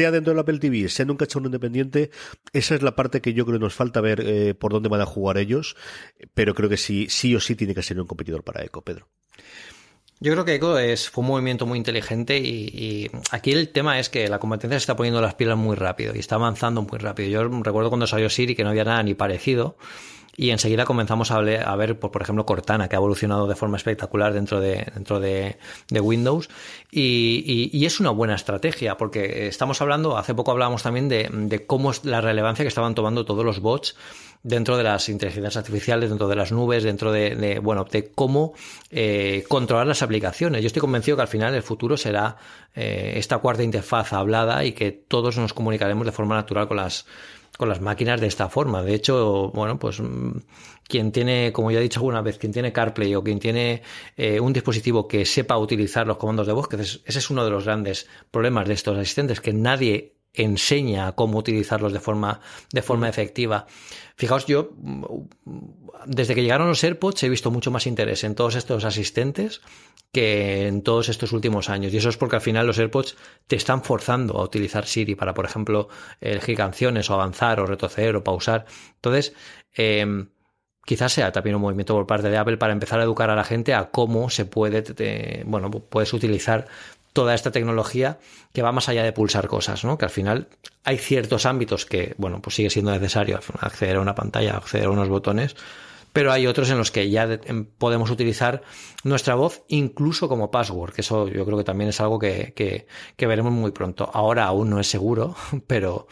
[0.00, 2.10] sea dentro del Apple TV, sea en un cacharro independiente,
[2.54, 5.02] esa es la parte que yo creo que nos falta ver eh, por dónde van
[5.02, 5.76] a jugar ellos,
[6.32, 9.08] pero creo que sí, sí o sí tiene que ser un competidor para Eco, Pedro.
[10.18, 13.98] Yo creo que Eco es, fue un movimiento muy inteligente y, y, aquí el tema
[13.98, 16.98] es que la competencia se está poniendo las pilas muy rápido y está avanzando muy
[16.98, 17.28] rápido.
[17.28, 19.76] Yo recuerdo cuando salió Siri que no había nada ni parecido
[20.36, 24.60] y enseguida comenzamos a, ver, por, ejemplo, Cortana, que ha evolucionado de forma espectacular dentro
[24.60, 25.56] de, dentro de,
[25.90, 26.48] Windows
[26.90, 31.90] y, es una buena estrategia porque estamos hablando, hace poco hablábamos también de, de cómo
[31.90, 33.96] es la relevancia que estaban tomando todos los bots
[34.42, 38.54] dentro de las inteligencias artificiales, dentro de las nubes, dentro de, bueno, de cómo
[38.90, 40.62] eh, controlar las aplicaciones.
[40.62, 42.36] Yo estoy convencido que al final el futuro será
[42.74, 47.06] eh, esta cuarta interfaz hablada y que todos nos comunicaremos de forma natural con las
[47.60, 48.82] con las máquinas de esta forma.
[48.82, 50.30] De hecho, bueno, pues mm,
[50.88, 53.82] quien tiene, como ya he dicho alguna vez, quien tiene CarPlay o quien tiene
[54.16, 57.50] eh, un dispositivo que sepa utilizar los comandos de voz, que ese es uno de
[57.50, 62.40] los grandes problemas de estos asistentes, que nadie enseña cómo utilizarlos de forma,
[62.72, 63.66] de forma efectiva.
[64.16, 64.70] Fijaos, yo
[66.06, 69.60] desde que llegaron los AirPods he visto mucho más interés en todos estos asistentes
[70.12, 71.92] que en todos estos últimos años.
[71.92, 73.16] Y eso es porque al final los AirPods
[73.46, 75.88] te están forzando a utilizar Siri para, por ejemplo,
[76.20, 78.66] elegir canciones o avanzar o retroceder o pausar.
[78.96, 79.34] Entonces,
[79.74, 80.28] em,
[80.84, 83.44] quizás sea también un movimiento por parte de Apple para empezar a educar a la
[83.44, 86.66] gente a cómo se puede, bueno, puedes utilizar
[87.12, 88.18] toda esta tecnología
[88.52, 89.98] que va más allá de pulsar cosas, ¿no?
[89.98, 90.48] Que al final
[90.84, 94.90] hay ciertos ámbitos que, bueno, pues sigue siendo necesario acceder a una pantalla, acceder a
[94.90, 95.56] unos botones,
[96.12, 98.62] pero hay otros en los que ya em, podemos utilizar
[99.04, 102.86] nuestra voz incluso como password, que eso yo creo que también es algo que, que,
[103.16, 104.10] que veremos muy pronto.
[104.12, 106.06] Ahora aún no es seguro, pero,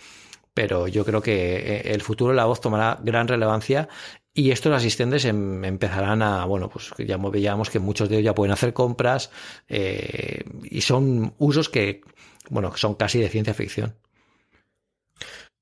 [0.55, 3.89] pero yo creo que eh, el futuro de la voz tomará gran relevancia
[4.35, 8.35] y estos asistentes em, empezarán a, bueno, pues ya veíamos que muchos de ellos ya
[8.35, 9.31] pueden hacer compras
[9.69, 12.03] eh, y son usos que,
[12.51, 13.95] bueno, son casi de ciencia ficción.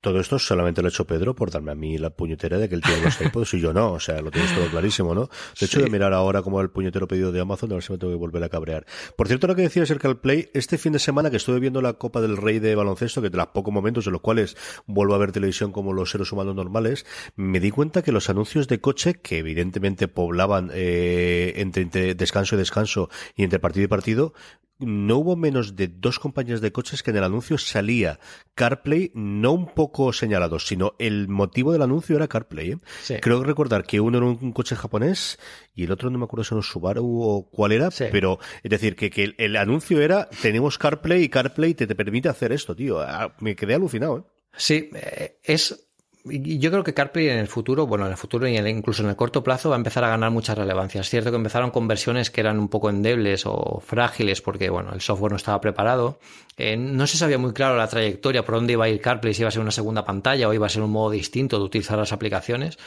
[0.01, 2.77] Todo esto solamente lo ha hecho Pedro por darme a mí la puñetera de que
[2.77, 3.93] él tiene los iPods y yo no.
[3.93, 5.29] O sea, lo tienes todo clarísimo, ¿no?
[5.59, 7.99] De hecho, de mirar ahora como el puñetero pedido de Amazon, a ver si me
[7.99, 8.87] tengo que volver a cabrear.
[9.17, 11.83] Por cierto, lo que decía acerca del Play, este fin de semana que estuve viendo
[11.83, 14.57] la Copa del Rey de baloncesto, que de los pocos momentos en los cuales
[14.87, 18.69] vuelvo a ver televisión como los seres humanos normales, me di cuenta que los anuncios
[18.69, 24.35] de coche, que evidentemente poblaban eh, entre descanso y descanso y entre partido y partido,
[24.79, 28.19] no hubo menos de dos compañías de coches que en el anuncio salía
[28.55, 32.73] CarPlay, no un poco señalado, sino el motivo del anuncio era CarPlay.
[32.73, 33.21] ¿eh?
[33.21, 35.39] Creo recordar que uno era un coche japonés
[35.75, 38.71] y el otro no me acuerdo si era un Subaru o cuál era, pero es
[38.71, 42.75] decir, que, que el, anuncio era tenemos CarPlay y CarPlay te, te permite hacer esto,
[42.77, 43.01] tío.
[43.01, 44.19] Ah, me quedé alucinado.
[44.19, 44.23] ¿eh?
[44.57, 45.86] Sí, eh, es
[46.29, 49.17] yo creo que CarPlay en el futuro, bueno, en el futuro y incluso en el
[49.17, 51.01] corto plazo va a empezar a ganar mucha relevancia.
[51.01, 54.93] Es cierto que empezaron con versiones que eran un poco endebles o frágiles porque, bueno,
[54.93, 56.19] el software no estaba preparado.
[56.57, 59.43] Eh, no se sabía muy claro la trayectoria por dónde iba a ir CarPlay, si
[59.43, 61.99] iba a ser una segunda pantalla o iba a ser un modo distinto de utilizar
[61.99, 62.79] las aplicaciones.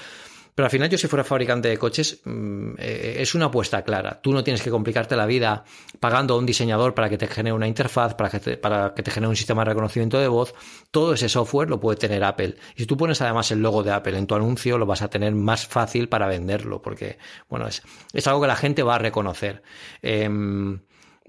[0.55, 4.19] Pero al final yo si fuera fabricante de coches mm, eh, es una apuesta clara.
[4.21, 5.63] Tú no tienes que complicarte la vida
[5.99, 9.03] pagando a un diseñador para que te genere una interfaz, para que te, para que
[9.03, 10.53] te genere un sistema de reconocimiento de voz.
[10.91, 12.55] Todo ese software lo puede tener Apple.
[12.75, 15.09] Y si tú pones además el logo de Apple en tu anuncio, lo vas a
[15.09, 17.17] tener más fácil para venderlo, porque
[17.49, 17.81] bueno, es,
[18.13, 19.63] es algo que la gente va a reconocer.
[20.01, 20.79] Em,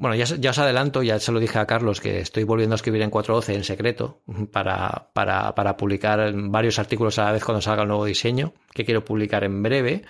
[0.01, 3.03] bueno, ya, os adelanto, ya se lo dije a Carlos, que estoy volviendo a escribir
[3.03, 7.83] en 4.12 en secreto para, para, para publicar varios artículos a la vez cuando salga
[7.83, 10.03] el nuevo diseño, que quiero publicar en breve,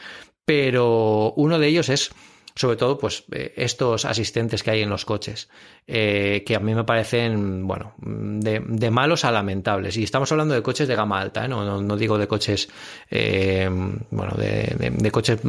[0.45, 2.13] pero uno de ellos es
[2.55, 5.49] sobre todo pues eh, estos asistentes que hay en los coches
[5.89, 9.97] eh, que a mí me parecen bueno de, de, malos a lamentables.
[9.97, 11.49] Y estamos hablando de coches de gama alta ¿eh?
[11.49, 12.69] no, no, digo de coches
[13.11, 15.41] bueno de, de, coches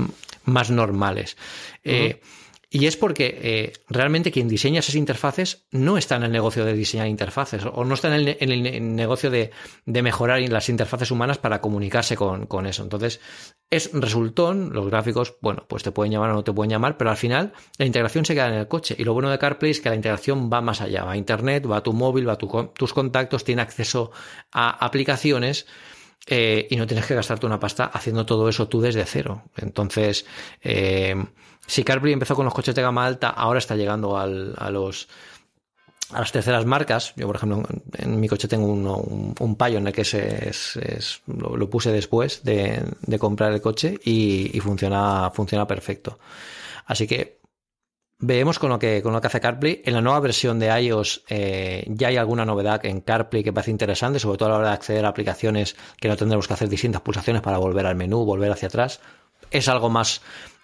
[0.46, 1.38] más normales
[2.74, 6.72] y es porque eh, realmente quien diseña esas interfaces no está en el negocio de
[6.72, 9.52] diseñar interfaces o no está en el, negocio de,
[9.86, 12.84] mejorar las interfaces humanas para comunicarse con, eso.
[12.84, 13.20] Entonces,
[13.70, 17.10] es resultón, los gráficos, bueno, pues te pueden llamar o no te pueden llamar, pero
[17.10, 18.96] al final la integración se queda en el coche.
[18.98, 21.70] Y lo bueno de CarPlay es que la integración va más allá, va a Internet,
[21.70, 24.12] va a tu móvil, va a tus contactos, tiene acceso
[24.54, 25.68] a aplicaciones.
[26.28, 29.44] Eh, y no tienes que gastarte una pasta haciendo todo eso tú desde cero.
[29.58, 30.26] Entonces,
[30.62, 31.16] eh,
[31.72, 35.08] si CarPlay empezó con los coches de gama alta, ahora está llegando a los
[36.12, 37.14] a las terceras marcas.
[37.16, 37.64] Yo, por ejemplo,
[37.98, 40.14] en, mi coche tengo un, un Pioneer que es,
[40.76, 42.84] es, lo, puse después de,
[43.18, 46.20] comprar el coche y, y, funciona, funciona perfecto.
[46.88, 47.40] Así que
[48.20, 49.82] veamos con lo que, con lo que hace CarPlay.
[49.86, 53.72] En la nueva versión de iOS eh, ya hay alguna novedad en CarPlay que parece
[53.72, 56.68] interesante, sobre todo a la hora de acceder a aplicaciones que no tendremos que hacer
[56.68, 59.00] distintas pulsaciones para volver al menú, volver hacia atrás.
[59.52, 60.22] Es algo más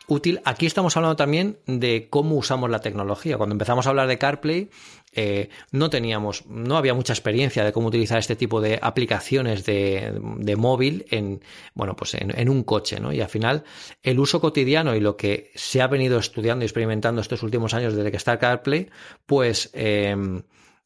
[0.07, 0.41] útil.
[0.45, 3.37] Aquí estamos hablando también de cómo usamos la tecnología.
[3.37, 4.69] Cuando empezamos a hablar de CarPlay,
[5.13, 10.55] eh, no teníamos, no había mucha experiencia de cómo utilizar este tipo de aplicaciones de,
[10.57, 11.41] móvil en,
[11.73, 13.11] bueno, pues en, un coche, ¿no?
[13.11, 13.63] Y al final,
[14.01, 17.93] el uso cotidiano y lo que se ha venido estudiando y experimentando estos últimos años
[17.93, 18.89] desde que está CarPlay,
[19.25, 20.15] pues eh,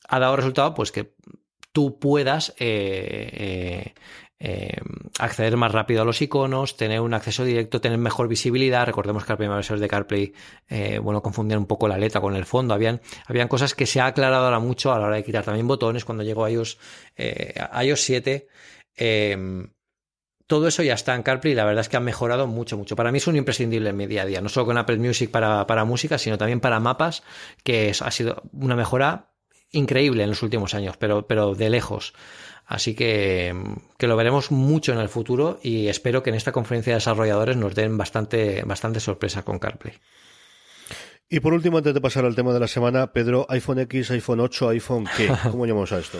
[0.07, 1.13] ha dado resultado, pues que
[1.71, 3.93] tú puedas eh,
[4.43, 4.75] eh,
[5.19, 8.87] acceder más rápido a los iconos, tener un acceso directo, tener mejor visibilidad.
[8.87, 10.33] Recordemos que las primeras versiones de CarPlay,
[10.67, 12.73] eh, bueno, confundían un poco la letra con el fondo.
[12.73, 15.67] Habían, habían cosas que se ha aclarado ahora mucho a la hora de quitar también
[15.67, 16.79] botones cuando llegó iOS,
[17.15, 18.47] eh, iOS 7.
[18.97, 19.67] Eh,
[20.47, 22.95] todo eso ya está en CarPlay y la verdad es que ha mejorado mucho, mucho.
[22.95, 25.29] Para mí es un imprescindible en mi día a día, no solo con Apple Music
[25.29, 27.21] para, para música, sino también para mapas,
[27.63, 29.31] que ha sido una mejora
[29.71, 32.13] increíble en los últimos años, pero, pero de lejos.
[32.71, 33.53] Así que,
[33.97, 37.57] que lo veremos mucho en el futuro y espero que en esta conferencia de desarrolladores
[37.57, 39.95] nos den bastante, bastante sorpresa con CarPlay.
[41.27, 44.39] Y por último, antes de pasar al tema de la semana, Pedro, iPhone X, iPhone
[44.39, 45.29] 8, iPhone ¿qué?
[45.51, 46.19] ¿Cómo llamamos a esto?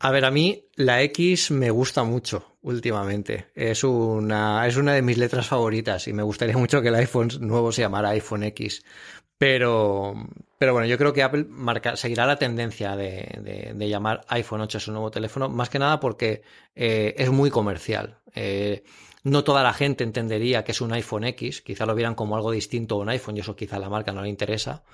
[0.00, 3.46] A ver, a mí la X me gusta mucho últimamente.
[3.54, 7.30] Es una, es una de mis letras favoritas y me gustaría mucho que el iPhone
[7.38, 8.82] nuevo se llamara iPhone X.
[9.38, 10.14] Pero,
[10.58, 11.46] pero bueno, yo creo que Apple
[11.94, 15.78] seguirá la tendencia de, de, de, llamar iPhone 8 a su nuevo teléfono, más que
[15.78, 16.42] nada porque
[16.74, 18.18] eh, es muy comercial.
[18.34, 18.82] Eh,
[19.24, 22.50] no toda la gente entendería que es un iPhone X, quizá lo vieran como algo
[22.50, 24.84] distinto a un iPhone y eso quizá a la marca no le interesa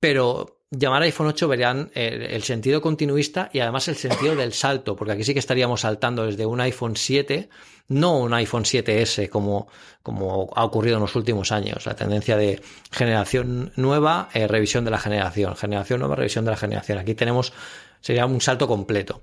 [0.00, 4.96] pero llamar iPhone 8 verían el, el, sentido continuista y además el sentido del salto,
[4.96, 7.48] porque aquí sí que estaríamos saltando desde un iPhone 7,
[7.88, 9.68] no un iPhone 7S como,
[10.02, 14.90] como ha ocurrido en los últimos años, la tendencia de generación nueva, eh, revisión de
[14.90, 16.98] la generación, generación nueva, revisión de la generación.
[16.98, 17.52] Aquí tenemos,
[18.00, 19.22] sería un salto completo.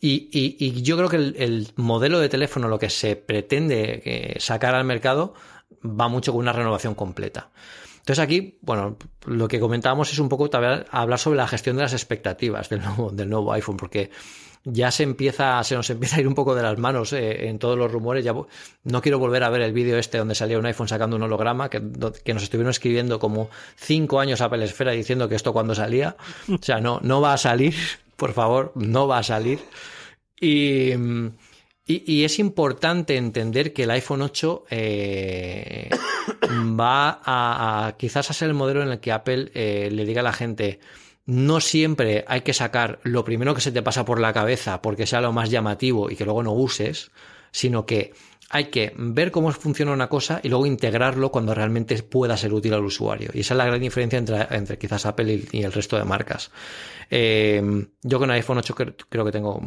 [0.00, 4.02] Y, y, y yo creo que el, el, modelo de teléfono, lo que se pretende
[4.04, 5.34] eh, sacar al mercado,
[5.84, 7.50] va mucho con una renovación completa.
[8.04, 11.94] Entonces aquí, bueno, lo que comentábamos es un poco hablar sobre la gestión de las
[11.94, 14.10] expectativas del nuevo, del nuevo iPhone, porque
[14.62, 17.58] ya se empieza, se nos empieza a ir un poco de las manos eh, en
[17.58, 18.22] todos los rumores.
[18.22, 21.22] Ya no quiero volver a ver el vídeo este donde salía un iPhone sacando un
[21.22, 26.14] holograma, que, nos estuvieron escribiendo como cinco años Apple Esfera diciendo que esto cuando salía.
[26.52, 27.74] O sea, no, no va a salir,
[28.16, 29.60] por favor, no va a salir.
[30.38, 30.92] Y,
[31.86, 35.90] y, es importante entender que el iPhone 8 eh,
[36.80, 40.24] va a, quizás a ser el modelo en el que Apple eh, le diga a
[40.24, 40.80] la gente
[41.26, 45.06] no siempre hay que sacar lo primero que se te pasa por la cabeza porque
[45.06, 47.10] sea lo más llamativo y que luego no uses,
[47.50, 48.12] sino que
[48.50, 52.74] hay que ver cómo funciona una cosa y luego integrarlo cuando realmente pueda ser útil
[52.74, 53.30] al usuario.
[53.32, 56.04] Y esa es la gran diferencia entre, entre quizás Apple y, y, el resto de
[56.04, 56.50] marcas.
[57.10, 58.74] Eh, yo con el iPhone 8
[59.08, 59.62] creo que tengo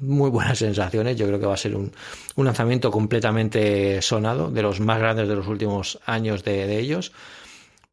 [0.00, 1.16] muy buenas sensaciones.
[1.16, 1.92] Yo creo que va a ser un,
[2.36, 7.12] un lanzamiento completamente sonado, de los más grandes de los últimos años de, de, ellos.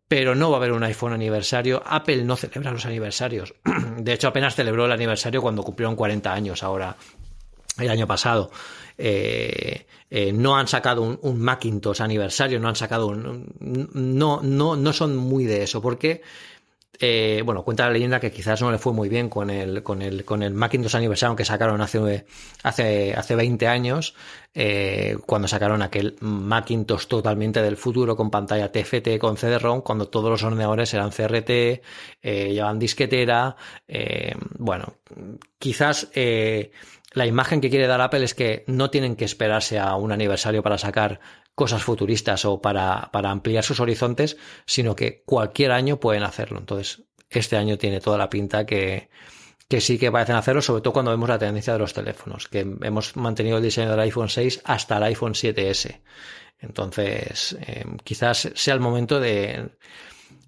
[0.08, 1.84] Pero no va a haber un iPhone aniversario.
[1.86, 3.54] Apple no celebra los aniversarios.
[3.98, 6.96] De hecho, apenas celebró el aniversario cuando cumplieron 40 años ahora,
[7.78, 8.52] el año pasado.
[8.98, 13.54] Eh, eh, no han sacado un, Macintosh aniversario, no han sacado un,
[13.94, 16.22] no, no, no son muy de eso, porque
[17.00, 20.02] eh, bueno, cuenta la leyenda que quizás no le fue muy bien con el, con
[20.02, 22.26] el, con el Macintosh aniversario que sacaron hace,
[22.64, 24.16] hace, hace 20 años,
[24.54, 30.30] eh, cuando sacaron aquel Macintosh totalmente del futuro con pantalla TFT con CD-ROM, cuando todos
[30.30, 31.82] los ordenadores eran CRT, eh,
[32.22, 33.56] llevaban disquetera,
[33.88, 34.96] eh, bueno,
[35.60, 36.10] quizás
[37.14, 40.62] la imagen que quiere dar Apple es que no tienen que esperarse a un aniversario
[40.64, 41.20] para sacar
[41.56, 46.60] cosas futuristas o para, para ampliar sus horizontes, sino que cualquier año pueden hacerlo.
[46.60, 49.10] Entonces, este año tiene toda la pinta que,
[49.68, 52.60] que sí que parecen hacerlo, sobre todo cuando vemos la tendencia de los teléfonos, que
[52.60, 56.02] hemos mantenido el diseño del iPhone 6 hasta el iPhone 7S.
[56.60, 59.70] Entonces, eh, quizás sea el momento de,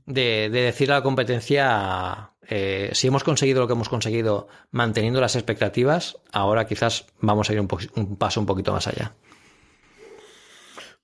[0.10, 5.22] de, de decir a la competencia, eh, si hemos conseguido lo que hemos conseguido manteniendo
[5.22, 9.14] las expectativas, ahora quizás vamos a ir un, un paso un poquito más allá.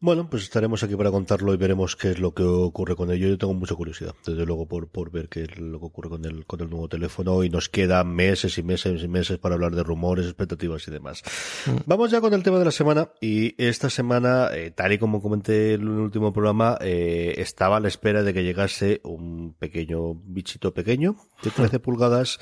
[0.06, 3.28] Bueno, pues estaremos aquí para contarlo y veremos qué es lo que ocurre con ello.
[3.28, 6.26] Yo tengo mucha curiosidad, desde luego, por, por ver qué es lo que ocurre con
[6.26, 9.74] el, con el nuevo teléfono y nos quedan meses y meses y meses para hablar
[9.74, 11.24] de rumores, expectativas y demás.
[11.66, 11.78] Mm.
[11.88, 15.24] Vamos ya con el tema de la semana y esta semana, eh, tal y como
[15.24, 20.14] comenté en el último programa, eh, estaba a la espera de que llegase un pequeño
[20.14, 22.40] bichito pequeño de 13 pulgadas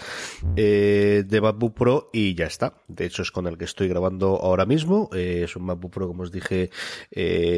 [0.55, 2.73] eh, de MacBook Pro y ya está.
[2.89, 5.09] De hecho es con el que estoy grabando ahora mismo.
[5.13, 6.69] Eh, es un MacBook Pro, como os dije,
[7.11, 7.52] eh,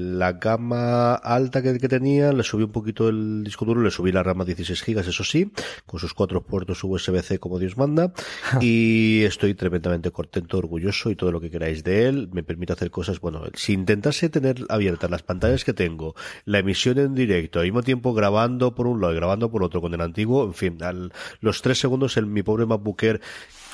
[0.00, 4.12] la gama alta que, que, tenía, le subí un poquito el disco duro, le subí
[4.12, 5.50] la RAM a 16 gigas, eso sí,
[5.86, 8.12] con sus cuatro puertos USB-C como Dios manda.
[8.60, 12.28] y estoy tremendamente contento, orgulloso y todo lo que queráis de él.
[12.32, 16.98] Me permite hacer cosas, bueno, si intentase tener abiertas las pantallas que tengo, la emisión
[16.98, 20.00] en directo, al mismo tiempo grabando por un lado y grabando por otro con el
[20.00, 23.20] antiguo, en fin, al, los tres segundos en mi pobre MacBook Air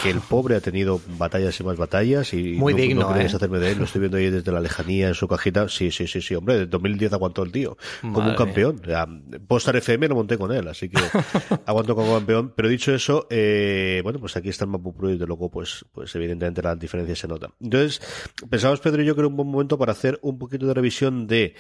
[0.02, 3.32] que el pobre ha tenido batallas y más batallas y Muy no, digno, no queréis
[3.32, 3.36] ¿eh?
[3.36, 5.68] hacerme de él, lo estoy viendo ahí desde la lejanía en su cajita.
[5.68, 8.80] Sí, sí, sí, sí, hombre, de 2010 aguantó el tío, como un campeón.
[8.82, 9.06] O sea,
[9.46, 10.98] Postar FM lo monté con él, así que
[11.66, 12.52] aguanto como campeón.
[12.56, 15.84] Pero dicho eso, eh, bueno, pues aquí está el MacBook Pro y de luego, pues,
[15.92, 17.50] pues evidentemente la diferencia se nota.
[17.60, 18.00] Entonces,
[18.48, 21.26] pensamos Pedro y yo que era un buen momento para hacer un poquito de revisión
[21.26, 21.54] de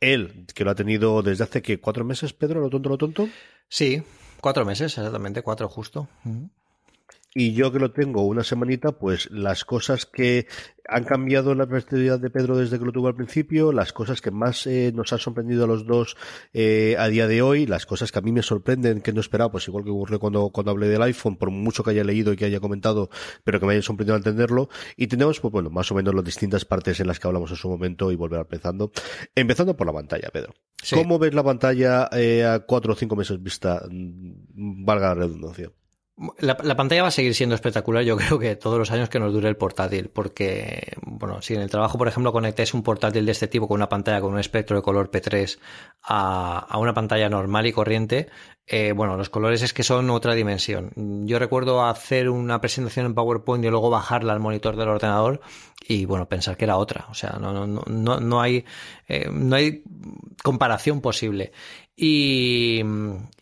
[0.00, 3.28] él, que lo ha tenido desde hace que cuatro meses, Pedro, lo tonto, lo tonto.
[3.68, 4.02] Sí,
[4.40, 6.08] cuatro meses, exactamente, cuatro justo.
[7.34, 10.46] Y yo que lo tengo una semanita, pues las cosas que
[10.86, 14.30] han cambiado la perspectiva de Pedro desde que lo tuvo al principio, las cosas que
[14.30, 16.16] más eh, nos han sorprendido a los dos
[16.52, 19.50] eh, a día de hoy, las cosas que a mí me sorprenden, que no esperaba,
[19.50, 22.36] pues igual que ocurrió cuando, cuando hablé del iPhone, por mucho que haya leído y
[22.36, 23.08] que haya comentado,
[23.44, 24.68] pero que me haya sorprendido al entenderlo.
[24.96, 27.56] Y tenemos, pues bueno, más o menos las distintas partes en las que hablamos en
[27.56, 28.92] su momento y volver empezando.
[29.34, 30.52] Empezando por la pantalla, Pedro.
[30.82, 30.96] Sí.
[30.96, 33.82] ¿Cómo ves la pantalla eh, a cuatro o cinco meses vista?
[33.88, 35.70] Mm, Valga la redundancia.
[36.38, 39.18] La, la pantalla va a seguir siendo espectacular, yo creo que todos los años que
[39.18, 43.26] nos dure el portátil, porque, bueno, si en el trabajo, por ejemplo, conectáis un portátil
[43.26, 45.58] de este tipo con una pantalla con un espectro de color P3
[46.02, 48.28] a, a una pantalla normal y corriente,
[48.66, 50.92] eh, bueno, los colores es que son otra dimensión.
[51.26, 55.40] Yo recuerdo hacer una presentación en PowerPoint y luego bajarla al monitor del ordenador
[55.86, 57.06] y, bueno, pensar que era otra.
[57.10, 58.64] O sea, no, no, no, no hay,
[59.08, 59.82] eh, no hay
[60.42, 61.52] comparación posible.
[61.96, 62.80] Y,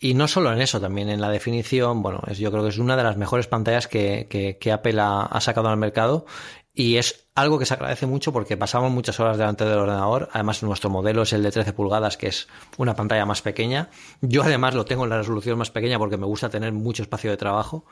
[0.00, 2.78] y, no solo en eso, también en la definición, bueno, es, yo creo que es
[2.78, 6.26] una de las mejores pantallas que, que, que Apple ha, ha, sacado al mercado
[6.74, 10.28] y es algo que se agradece mucho porque pasamos muchas horas delante del ordenador.
[10.32, 13.90] Además, nuestro modelo es el de 13 pulgadas, que es una pantalla más pequeña.
[14.20, 17.30] Yo además lo tengo en la resolución más pequeña porque me gusta tener mucho espacio
[17.30, 17.84] de trabajo.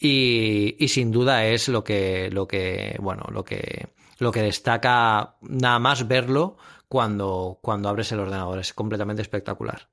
[0.00, 3.88] Y, y sin duda es lo que, lo que, bueno, lo que,
[4.18, 6.56] lo que destaca nada más verlo
[6.88, 8.58] cuando, cuando abres el ordenador.
[8.58, 9.88] Es completamente espectacular.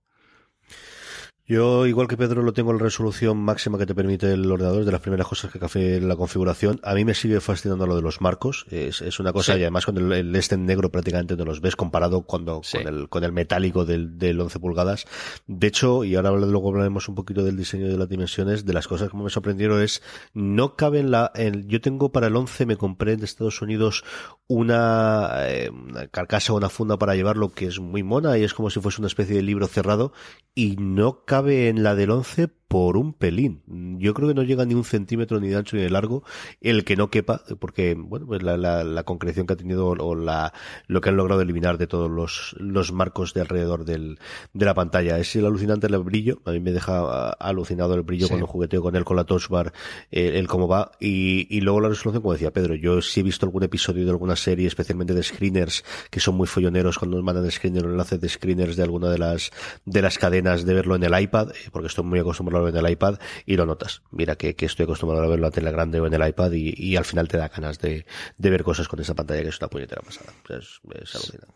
[1.49, 4.83] Yo, igual que Pedro, lo tengo en la resolución máxima que te permite el ordenador,
[4.83, 6.81] de las primeras cosas que café en la configuración.
[6.83, 8.65] A mí me sigue fascinando lo de los marcos.
[8.69, 9.59] Es, es una cosa, sí.
[9.59, 12.77] y además con el, el, este negro prácticamente no los ves comparado cuando, sí.
[12.79, 15.05] con, el, con el metálico del, del 11 pulgadas.
[15.47, 18.89] De hecho, y ahora luego hablaremos un poquito del diseño de las dimensiones, de las
[18.89, 22.65] cosas que me sorprendieron es, no cabe en la, en, yo tengo para el 11,
[22.65, 24.03] me compré en Estados Unidos
[24.47, 28.53] una, eh, una carcasa o una funda para llevarlo que es muy mona y es
[28.53, 30.11] como si fuese una especie de libro cerrado
[30.53, 33.61] y no cabe cabe en la del 11 por un pelín.
[33.99, 36.23] Yo creo que no llega ni un centímetro ni de ancho ni de largo
[36.61, 40.15] el que no quepa, porque bueno, pues la, la, la concreción que ha tenido o
[40.15, 40.53] la,
[40.87, 44.19] lo que han logrado eliminar de todos los, los marcos de alrededor del,
[44.53, 45.17] de la pantalla.
[45.17, 48.31] Es el alucinante el brillo, a mí me deja alucinado el brillo sí.
[48.31, 49.71] cuando jugueteo con él, con la touch bar,
[50.11, 53.23] el, el cómo va, y, y luego la resolución, como decía Pedro, yo sí he
[53.23, 57.23] visto algún episodio de alguna serie, especialmente de screeners, que son muy folloneros cuando nos
[57.23, 59.51] mandan screeners o enlaces de screeners de alguna de las,
[59.85, 62.91] de las cadenas de verlo en el iPad, porque estoy muy acostumbrado verlo en el
[62.91, 64.01] iPad y lo notas.
[64.11, 66.51] Mira que, que estoy acostumbrado a verlo en la tele grande o en el iPad
[66.51, 68.05] y, y al final te da ganas de,
[68.37, 70.31] de, ver cosas con esa pantalla que es una puñetera pasada.
[70.49, 71.53] Es, es alucinante.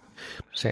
[0.53, 0.69] Sí.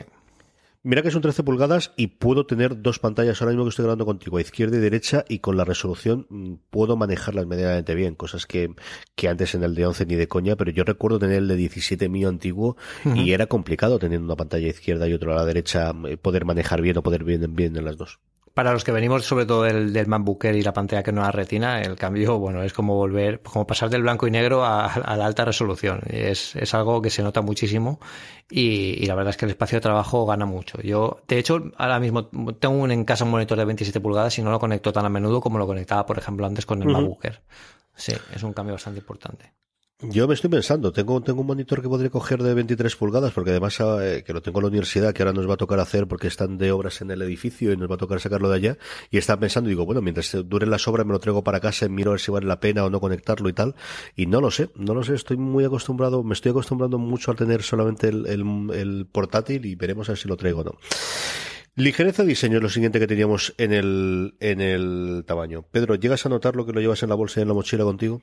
[0.81, 4.05] Mira que son 13 pulgadas y puedo tener dos pantallas ahora mismo que estoy grabando
[4.05, 8.45] contigo, a izquierda y derecha, y con la resolución mmm, puedo manejarlas medianamente bien, cosas
[8.45, 8.73] que,
[9.15, 11.57] que antes en el de 11 ni de coña, pero yo recuerdo tener el de
[11.57, 13.25] 17 mío antiguo uh -huh.
[13.25, 16.81] y era complicado teniendo una pantalla izquierda y otra a la derecha, eh, poder manejar
[16.81, 18.19] bien o poder bien, bien en las dos.
[18.59, 20.07] Para los que venimos sobre todo del, del
[20.53, 23.89] y la pantalla que no es retina, el cambio, bueno, es como volver, como pasar
[23.89, 26.01] del blanco y negro a, a la alta resolución.
[26.07, 28.01] Es, es, algo que se nota muchísimo
[28.49, 30.81] y, y, la verdad es que el espacio de trabajo gana mucho.
[30.81, 32.27] Yo, de hecho, ahora mismo
[32.59, 35.09] tengo un, en casa un monitor de 27 pulgadas y no lo conecto tan a
[35.09, 37.39] menudo como lo conectaba, por ejemplo, antes con el uh -huh.
[37.95, 39.53] Sí, es un cambio bastante importante.
[40.01, 43.49] Yo me estoy pensando, tengo, tengo un monitor que podré coger de 23 pulgadas, porque
[43.49, 46.07] además eh, que lo tengo en la universidad, que ahora nos va a tocar hacer
[46.07, 48.77] porque están de obras en el edificio y nos va a tocar sacarlo de allá,
[49.11, 51.89] y estaba pensando, digo, bueno, mientras duren las obras me lo traigo para casa y
[51.89, 53.75] miro a ver si vale la pena o no conectarlo y tal,
[54.15, 57.35] y no lo sé, no lo sé, estoy muy acostumbrado, me estoy acostumbrando mucho a
[57.35, 60.77] tener solamente el, el, el portátil y veremos a ver si lo traigo o no.
[61.75, 65.65] Ligereza de diseño es lo siguiente que teníamos en el, en el tamaño.
[65.69, 67.83] Pedro, ¿llegas a notar lo que lo llevas en la bolsa y en la mochila
[67.83, 68.21] contigo?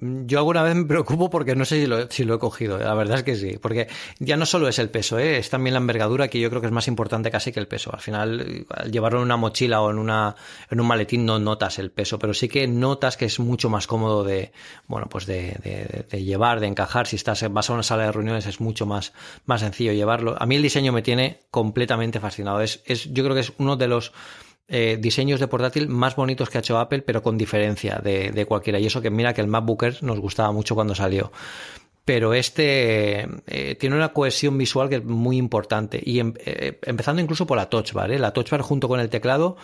[0.00, 2.94] Yo alguna vez me preocupo porque no sé si lo, si lo he cogido, la
[2.94, 3.86] verdad es que sí, porque
[4.18, 5.36] ya no solo es el peso, ¿eh?
[5.36, 7.92] es también la envergadura que yo creo que es más importante casi que el peso.
[7.92, 10.36] Al final, al llevarlo en una mochila o en, una,
[10.70, 13.86] en un maletín no notas el peso, pero sí que notas que es mucho más
[13.86, 14.52] cómodo de,
[14.86, 17.06] bueno, pues de, de, de llevar, de encajar.
[17.06, 19.12] Si estás, vas a una sala de reuniones es mucho más,
[19.44, 20.34] más sencillo llevarlo.
[20.40, 22.62] A mí el diseño me tiene completamente fascinado.
[22.62, 24.12] Es, es, yo creo que es uno de los
[24.72, 28.46] eh, diseños de portátil más bonitos que ha hecho Apple, pero con diferencia de, de,
[28.46, 28.78] cualquiera.
[28.78, 31.32] Y eso que mira que el MacBook nos gustaba mucho cuando salió.
[32.04, 36.00] pero este eh, tiene una cohesión visual que es muy importante.
[36.04, 39.08] Y em, eh, empezando incluso por la touch bar, la touch bar junto con el
[39.08, 39.56] teclado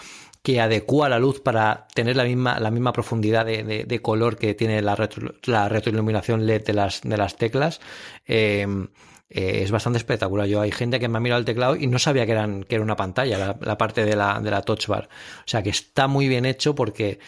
[0.42, 4.82] que adecua la luz para tener la misma, la misma profundidad de, color que tiene
[4.82, 5.09] la,
[5.44, 7.80] la retroiluminación LED de las, de las teclas.
[9.28, 10.46] Em, es bastante espectacular.
[10.46, 12.76] Yo hay gente que me ha mirado el teclado y no sabía que, eran, que
[12.76, 15.08] era una pantalla, la, parte de la, de la touch bar.
[15.40, 17.18] O sea que está muy bien hecho porque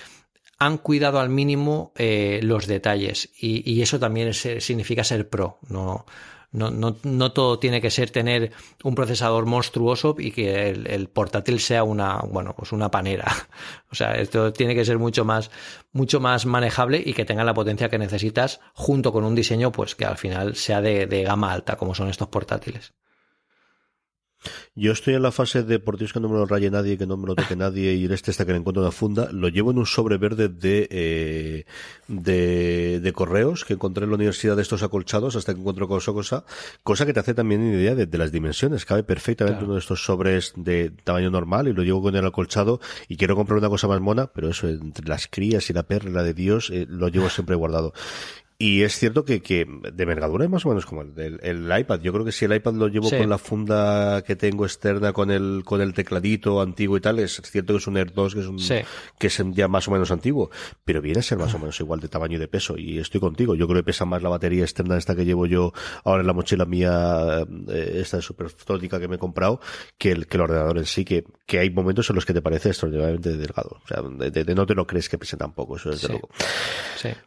[0.59, 5.59] han cuidado al mínimo eh, los detalles y, eso también significa ser pro.
[5.69, 6.05] No,
[6.51, 11.61] no, no, no, todo tiene que ser tener un procesador monstruoso y que el, portátil
[11.61, 13.27] sea una, bueno, pues una panera.
[13.91, 15.51] O sea, esto tiene que ser mucho más,
[15.93, 19.95] mucho más manejable y que tenga la potencia que necesitas junto con un diseño, pues
[19.95, 22.93] que al final sea de gama alta, como son estos portátiles.
[24.75, 27.07] Yo estoy en la fase de por Dios que no me lo raye nadie, que
[27.07, 29.31] no me lo toque nadie y este hasta que le encuentro una funda.
[29.33, 31.65] Lo llevo en un sobre verde de, eh,
[32.07, 36.45] de, correos que encontré en la universidad de estos acolchados hasta que encuentro cosa, cosa,
[36.83, 38.85] cosa que te hace también una idea de, las dimensiones.
[38.85, 42.81] Cabe perfectamente uno de estos sobres de tamaño normal y lo llevo con el acolchado
[43.09, 46.23] y quiero comprar una cosa más mona, pero eso entre las crías y la perla
[46.23, 47.93] de Dios eh, lo llevo siempre guardado.
[48.61, 51.79] Y es cierto que, que de envergadura es más o menos como el del el
[51.79, 52.01] iPad.
[52.01, 55.31] Yo creo que si el iPad lo llevo con la funda que tengo externa con
[55.31, 58.41] el, con el tecladito antiguo y tal, es cierto que es un Air 2 que
[58.41, 58.59] es un,
[59.17, 60.51] que es ya más o menos antiguo,
[60.85, 62.77] pero viene a ser más o menos igual de tamaño y de peso.
[62.77, 63.55] Y estoy contigo.
[63.55, 66.33] Yo creo que pesa más la batería externa esta que llevo yo ahora en la
[66.33, 69.61] mochila mía, eh, esta super que me he comprado,
[69.99, 72.43] que el, que el ordenador en sí, que, que hay momentos en los que te
[72.43, 73.81] parece extraordinariamente delgado.
[73.85, 76.29] O sea, de, no te lo crees que pese tampoco, eso es de luego.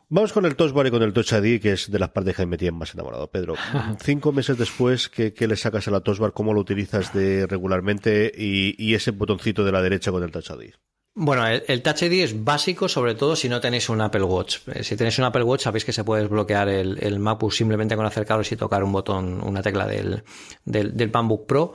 [0.10, 2.45] Vamos con el Touch Bar y con el Touch que es de las partes que
[2.45, 3.30] me tienen más enamorado.
[3.30, 3.55] Pedro,
[4.03, 6.34] cinco meses después, ¿qué, le sacas a la Touch Bar?
[6.34, 8.32] ¿Cómo lo utilizas de regularmente?
[8.36, 10.74] Y, ese botoncito de la derecha con el Touch ID.
[11.13, 14.59] Bueno, el, Touch ID es básico, sobre todo si no tenéis un Apple Watch.
[14.74, 17.95] Eh, si tenéis un Apple Watch, sabéis que se puede desbloquear el, el MacBook simplemente
[17.95, 20.24] con acercaros y tocar un botón, una tecla del,
[20.65, 21.74] del, del MacBook Pro.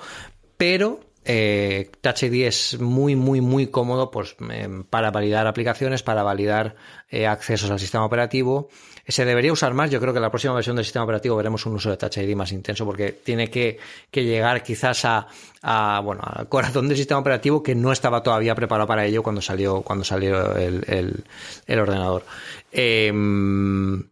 [0.56, 6.22] Pero eh, Touch ID es muy, muy, muy cómodo pues, em, para validar aplicaciones, para
[6.22, 6.76] validar
[7.10, 8.68] eh, accesos al sistema operativo.
[9.08, 9.90] Se debería usar más.
[9.90, 12.18] Yo creo que en la próxima versión del sistema operativo veremos un uso de Touch
[12.18, 13.78] ID más intenso porque tiene que,
[14.12, 19.04] llegar quizás a, bueno, al corazón del sistema operativo que no estaba todavía preparado para
[19.04, 21.24] ello cuando salió, cuando salió el,
[21.68, 22.24] ordenador.
[22.70, 24.04] Em,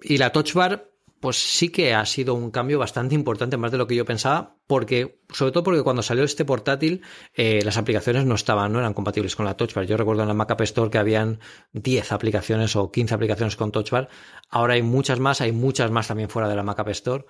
[0.00, 0.87] y la Touch Bar
[1.20, 4.56] pues sí que ha sido un cambio bastante importante, más de lo que yo pensaba,
[4.66, 7.02] porque, sobre todo porque cuando salió este portátil,
[7.34, 9.86] eh, las aplicaciones no estaban, no eran compatibles con la Touch Bar.
[9.86, 11.40] Yo recuerdo en la Mac App Store que habían
[11.72, 14.08] 10 aplicaciones o 15 aplicaciones con Touch Bar.
[14.50, 17.24] Ahora hay muchas más, hay muchas más también fuera de la Mac App Store.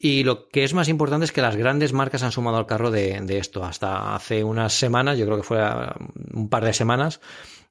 [0.00, 2.90] Y lo que es más importante es que las grandes marcas han sumado al carro
[2.90, 3.64] de, de esto.
[3.64, 5.60] Hasta hace unas semanas, yo creo que fue
[6.32, 7.20] un par de semanas,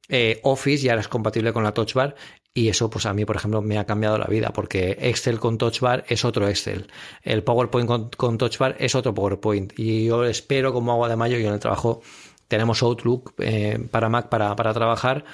[0.09, 2.15] eh, Office ya es compatible con la Touch Bar
[2.53, 5.57] y eso pues a mí por ejemplo me ha cambiado la vida porque Excel con
[5.57, 6.87] Touch Bar es otro Excel,
[7.23, 11.37] el PowerPoint con, Touch Bar es otro PowerPoint y yo espero como agua de mayo
[11.37, 12.01] y en el trabajo
[12.47, 15.25] tenemos Outlook eh, para Mac para, para trabajar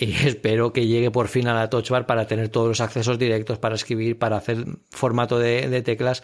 [0.00, 3.18] y espero que llegue por fin a la Touch Bar para tener todos los accesos
[3.18, 6.22] directos para escribir, para hacer formato de, teclas.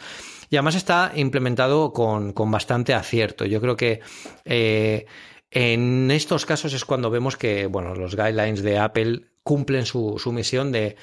[0.48, 3.44] Y además está implementado con, con bastante acierto.
[3.44, 4.00] Yo creo que
[4.44, 5.06] eh,
[5.50, 10.72] en estos casos es cuando vemos que, bueno, los guidelines de Apple cumplen su, misión
[10.72, 10.96] de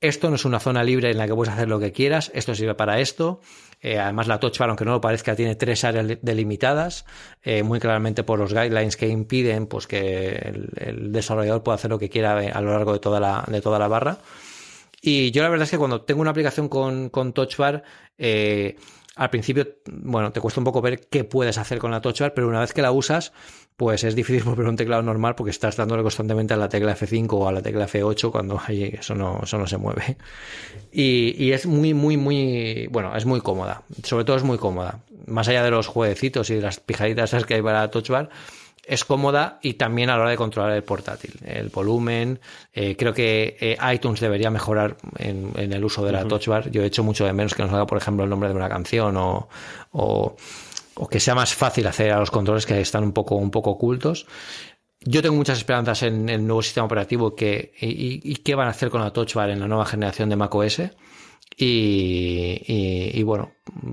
[0.00, 2.54] esto no es una zona libre en la que puedes hacer lo que quieras, esto
[2.54, 3.40] sirve para esto.
[3.80, 7.04] Eh, además, la Touch Bar, aunque no lo parezca, tiene tres áreas delimitadas,
[7.42, 10.36] eh, muy claramente por los guidelines que impiden pues, que
[10.76, 13.80] el, desarrollador pueda hacer lo que quiera a lo largo de toda la, de toda
[13.80, 14.18] la barra.
[15.00, 17.82] Y yo la verdad es que cuando tengo una aplicación con, con Touch Bar,
[18.16, 18.76] eh,
[19.18, 22.34] al principio, bueno, te cuesta un poco ver qué puedes hacer con la Touch Bar,
[22.34, 23.32] pero una vez que la usas,
[23.76, 27.26] pues es difícil volver un teclado normal porque estás dándole constantemente a la tecla F5
[27.32, 30.16] o a la tecla F8 cuando eso no, eso no se mueve.
[30.92, 33.82] Y, es muy, muy, muy, bueno, es muy cómoda.
[34.04, 35.00] Sobre todo es muy cómoda.
[35.26, 38.30] Más allá de los jueguecitos y de las pijaditas que hay para Touch Bar,
[38.88, 41.34] es cómoda y también a la hora de controlar el portátil.
[41.44, 42.40] El volumen,
[42.72, 46.70] eh, creo que eh, iTunes debería mejorar en, el uso de la Touch Bar.
[46.70, 48.68] Yo he hecho mucho de menos que nos haga, por ejemplo, el nombre de una
[48.68, 49.48] canción o
[50.98, 53.70] o que sea más fácil hacer a los controles que están un poco, un poco
[53.70, 54.26] ocultos.
[55.00, 58.90] Yo tengo muchas esperanzas en el nuevo sistema operativo que, y, qué van a hacer
[58.90, 60.82] con la Touch Bar en la nueva generación de macOS.
[61.56, 63.52] Y, y, bueno,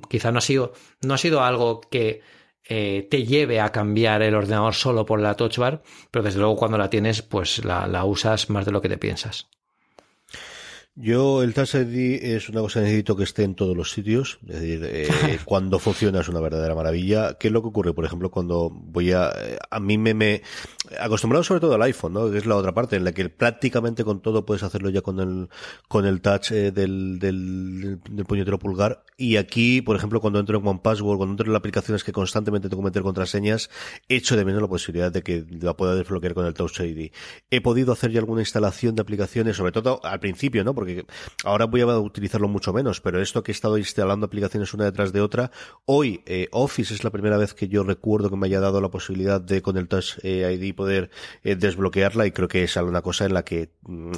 [0.10, 2.22] quizá no ha sido, no ha sido algo que
[2.68, 6.56] eh, te lleve a cambiar el ordenador solo por la Touch Bar, pero desde luego
[6.56, 9.48] cuando la tienes, pues la usas más de lo que te piensas.
[10.98, 14.40] Yo el Touch ID es una cosa que necesito que esté en todos los sitios,
[14.48, 15.10] es decir, eh,
[15.46, 17.34] cuando funciona es una verdadera maravilla.
[17.38, 17.94] ¿Qué es lo que ocurre?
[17.94, 19.30] Por ejemplo, cuando voy a,
[19.70, 20.42] a mí me, me,
[21.00, 22.32] acostumbrado sobre todo al iPhone, ¿no?
[22.32, 25.20] Que es la otra parte en la que prácticamente con todo puedes hacerlo ya con
[25.20, 25.50] el,
[25.88, 29.04] con el touch eh, del, del, del puñetero pulgar.
[29.18, 32.70] Y aquí, por ejemplo, cuando entro en One Password, cuando entro en aplicaciones que constantemente
[32.70, 33.70] tengo que meter contraseñas,
[34.10, 37.12] echo de menos la posibilidad de que la pueda desbloquear con el Touch ID.
[37.50, 40.76] He podido hacer ya alguna instalación de aplicaciones, sobre todo al principio, ¿no?
[40.76, 41.06] porque
[41.44, 45.14] ahora voy a utilizarlo mucho menos, pero esto que he estado instalando aplicaciones una detrás
[45.14, 45.52] de otra,
[45.86, 48.90] hoy eh, Office es la primera vez que yo recuerdo que me haya dado la
[48.90, 51.10] posibilidad de con el Touch eh, ID poder
[51.44, 54.12] eh, desbloquearla y creo que es una cosa en la que mm,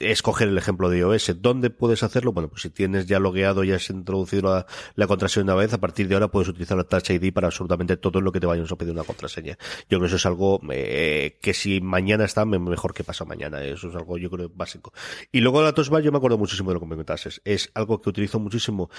[0.00, 1.40] escoger el ejemplo de iOS.
[1.40, 2.32] ¿Dónde puedes hacerlo?
[2.32, 5.78] Bueno, pues si tienes ya logueado, ya has introducido la, la contraseña una vez, a
[5.78, 8.66] partir de ahora puedes utilizar el Touch ID para absolutamente todo lo que te vayan
[8.70, 9.58] a pedir una contraseña.
[9.88, 13.62] Yo creo que eso es algo que si mañana está, mejor que pasa mañana.
[13.62, 14.92] Eso es algo yo creo básico.
[15.32, 17.40] Y luego la Touch Bar yo me acuerdo muchísimo de lo que me comentases.
[17.44, 18.90] Es algo que utilizo muchísimo.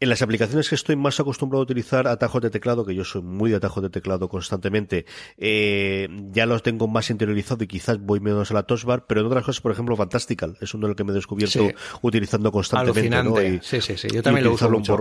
[0.00, 3.22] En las aplicaciones que estoy más acostumbrado a utilizar atajos de teclado, que yo soy
[3.22, 5.06] muy de atajos de teclado constantemente,
[5.36, 9.26] eh, ya los tengo más interiorizado y quizás voy menos a la Bar, pero en
[9.26, 11.68] otras cosas, por ejemplo, Fantastical, es uno de los que me he descubierto
[12.02, 13.22] utilizando constantemente.
[13.22, 13.36] ¿no?
[13.62, 14.08] sí, sí, sí.
[14.12, 14.96] Yo también lo uso mucho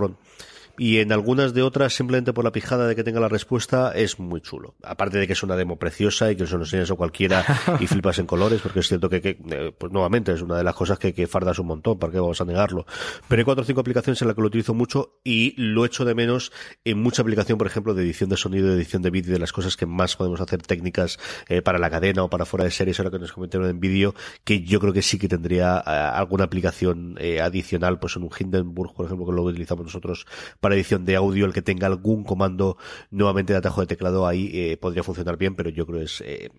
[0.77, 4.19] y en algunas de otras simplemente por la pijada de que tenga la respuesta es
[4.19, 4.75] muy chulo.
[4.83, 7.45] Aparte de que es una demo preciosa y que eso no enseñas a cualquiera
[7.79, 10.63] y flipas en colores, porque es cierto que, que eh, pues nuevamente es una de
[10.63, 12.85] las cosas que, que fardas un montón, ¿para qué vamos a negarlo?
[13.27, 16.05] Pero hay cuatro o cinco aplicaciones en las que lo utilizo mucho y lo echo
[16.05, 16.51] de menos
[16.85, 19.53] en mucha aplicación, por ejemplo, de edición de sonido, de edición de vídeo, de las
[19.53, 21.19] cosas que más podemos hacer técnicas
[21.49, 24.15] eh, para la cadena o para fuera de series, ahora que nos comentaron en vídeo,
[24.43, 28.93] que yo creo que sí que tendría eh, alguna aplicación adicional, pues en un Hindenburg,
[28.93, 30.25] por ejemplo, que lo utilizamos nosotros
[30.63, 32.77] para edición de audio, el que tenga algún comando
[33.11, 36.51] nuevamente de atajo de teclado ahí eh, podría funcionar bien, pero yo creo es eh,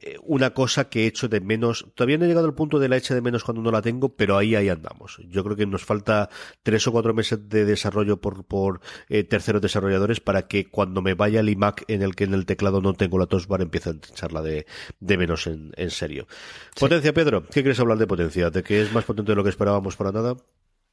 [0.00, 1.86] eh, una cosa que he hecho de menos.
[1.94, 4.16] Todavía no he llegado al punto de la hecha de menos cuando no la tengo,
[4.16, 5.20] pero ahí ahí andamos.
[5.28, 6.30] Yo creo que nos falta
[6.62, 8.80] tres o cuatro meses de desarrollo por, por
[9.28, 12.80] terceros desarrolladores para que cuando me vaya el iMac en el que en el teclado
[12.80, 14.64] no tengo la tosbar empiece a echarla de,
[15.00, 16.26] de menos en, en serio.
[16.80, 18.48] Potencia, Pedro, ¿qué quieres hablar de potencia?
[18.48, 20.34] ¿De que es más potente de lo que esperábamos para nada?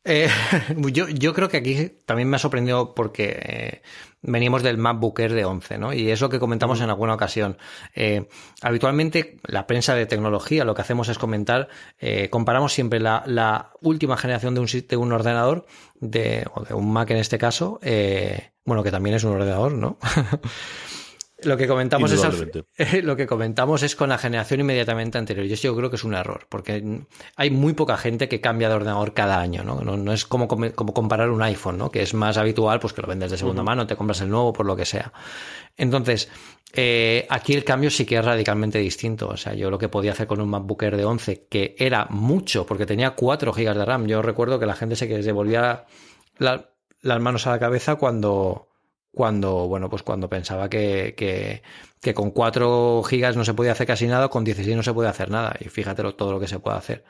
[0.04, 0.30] Eh,
[0.92, 3.82] yo, yo, creo que aquí también me ha sorprendido porque eh,
[4.22, 5.94] venimos del MacBook Air de 11, ¿no?
[5.94, 7.58] Y es lo que comentamos en alguna ocasión.
[7.96, 8.28] Eh,
[8.62, 13.72] habitualmente, la prensa de tecnología lo que hacemos es comentar, eh, comparamos siempre la, la,
[13.82, 15.66] última generación de un, de un ordenador,
[16.00, 19.74] de, o de un Mac en este caso, eh, bueno, que también es un ordenador,
[19.74, 19.98] ¿no?
[21.44, 22.24] Lo que comentamos es
[23.04, 25.46] lo que comentamos es con la generación inmediatamente anterior.
[25.46, 27.04] Y eso yo creo que es un error, porque
[27.36, 29.82] hay muy poca gente que cambia de ordenador cada año, ¿no?
[29.82, 31.92] No, es como, como, comparar un iPhone, ¿no?
[31.92, 34.54] Que es más habitual, pues que lo vendes de segunda mano, te compras el nuevo,
[34.54, 35.12] por lo que sea.
[35.78, 36.30] Entonces,
[36.74, 39.30] eh, aquí el cambio sí que es radicalmente distinto.
[39.30, 42.08] O sea, yo lo que podía hacer con un MacBook Air de 11, que era
[42.10, 44.08] mucho, porque tenía 4 GB de RAM.
[44.08, 45.86] Yo recuerdo que la gente se que devolvía
[46.38, 48.71] las manos a la cabeza cuando
[49.12, 51.62] cuando, bueno, pues cuando pensaba que, que,
[52.02, 55.10] que, con 4 gigas no se podía hacer casi nada, con 16 no se puede
[55.10, 55.56] hacer nada.
[55.60, 57.04] Y fíjate todo lo que se puede hacer.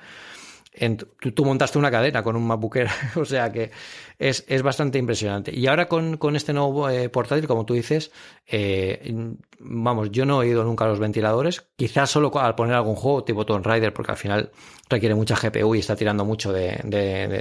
[0.73, 2.77] En, tú, montaste una cadena con un MacBook
[3.17, 3.71] o sea que
[4.17, 5.53] es, es, bastante impresionante.
[5.53, 8.11] Y ahora con, con este nuevo eh, portátil, como tú dices,
[8.47, 13.23] eh, vamos, yo no he oído nunca los ventiladores, quizás solo al poner algún juego
[13.25, 14.51] tipo Tomb Raider, porque al final
[14.89, 16.79] requiere mucha GPU y está tirando mucho de,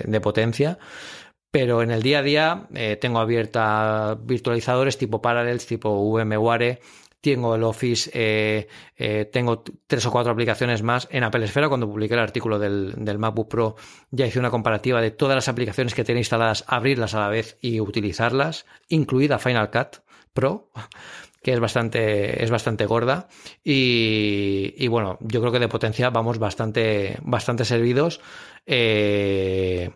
[0.04, 0.78] de potencia
[1.50, 6.80] pero en el día a día eh, tengo abierta virtualizadores tipo Parallels, tipo VMware,
[7.20, 11.06] tengo el Office, eh, eh, tengo tres o cuatro aplicaciones más.
[11.10, 13.76] En Apple Esfera, cuando publiqué el artículo del, del, MacBook Pro,
[14.10, 17.58] ya hice una comparativa de todas las aplicaciones que tiene instaladas, abrirlas a la vez
[17.60, 20.70] y utilizarlas, incluida Final Cut Pro
[21.42, 23.28] que es bastante, es bastante gorda.
[23.64, 28.20] Y, y, bueno, yo creo que de potencia vamos bastante, bastante servidos.
[28.66, 29.90] Eh,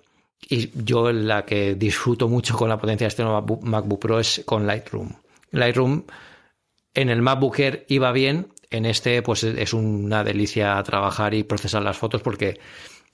[0.49, 4.42] y yo la que disfruto mucho con la potencia de este nuevo MacBook Pro es
[4.45, 5.12] con Lightroom.
[5.53, 6.05] Lightroom
[6.95, 11.82] en el MacBook Air iba bien, en este pues es una delicia trabajar y procesar
[11.82, 12.59] las fotos porque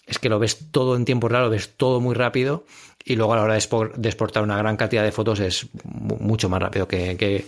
[0.07, 2.64] es que lo ves todo en tiempo real, lo ves todo muy rápido
[3.05, 6.61] y luego a la hora de exportar una gran cantidad de fotos es mucho más
[6.61, 7.47] rápido que, que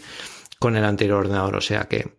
[0.58, 1.56] con el anterior ordenador.
[1.56, 2.12] O sea que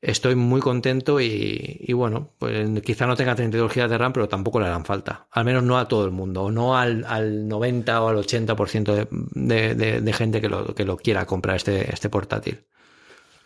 [0.00, 4.60] estoy muy contento y, bueno, pues quizá no tenga 32 GB de RAM, pero tampoco
[4.60, 5.26] le harán falta.
[5.30, 8.94] Al menos no a todo el mundo, o no al, al 90 o al 80%
[8.94, 12.64] de, de, de, de gente que lo, que lo quiera comprar este, este portátil.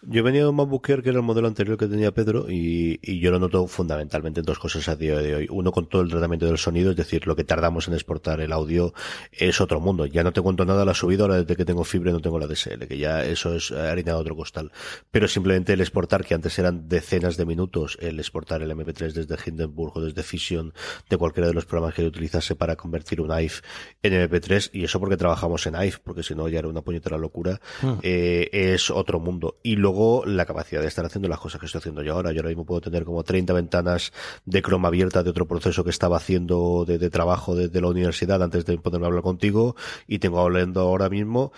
[0.05, 3.21] Yo venía de un MacBook que era el modelo anterior que tenía Pedro y, y,
[3.21, 5.47] yo lo noto fundamentalmente en dos cosas a día de hoy.
[5.49, 8.53] Uno con todo el tratamiento del sonido, es decir, lo que tardamos en exportar el
[8.53, 8.95] audio
[9.31, 10.07] es otro mundo.
[10.07, 12.49] Ya no te cuento nada la subida ahora desde que tengo fibra no tengo la
[12.49, 14.73] DSL, que ya eso es harina de otro costal.
[15.13, 19.37] Pero simplemente el exportar, que antes eran decenas de minutos, el exportar el MP3 desde
[19.47, 20.75] Hindenburg o desde Fission,
[21.09, 23.63] de cualquiera de los programas que yo utilizase para convertir un IFE
[24.03, 27.19] en MP3, y eso porque trabajamos en IFE, porque si no ya era una puñetera
[27.19, 27.99] locura, hmm.
[28.03, 29.61] eh, es otro mundo.
[29.63, 29.92] Y luego
[30.27, 32.33] la capacidad de estar haciendo las cosas que estoy haciendo yo ahora.
[32.33, 34.13] Yo ahora mismo puedo tener como 30 ventanas
[34.45, 38.65] de Chrome abiertas de otro proceso que estaba haciendo de, trabajo desde la universidad antes
[38.65, 39.77] de poderme hablar contigo
[40.07, 41.53] y tengo hablando ahora mismo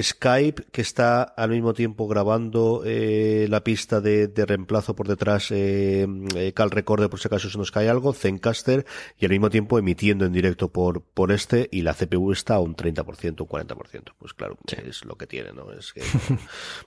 [0.00, 6.06] Skype que está al mismo tiempo grabando eh, la pista de, reemplazo por detrás eh,
[6.34, 8.86] eh, Cal Recorder por si acaso se nos cae algo, Zencaster
[9.18, 12.60] y al mismo tiempo emitiendo en directo por, por este y la CPU está a
[12.60, 14.12] un 30%, un 40%.
[14.18, 15.72] Pues claro, es lo que tiene, ¿no?
[15.72, 16.02] Es que,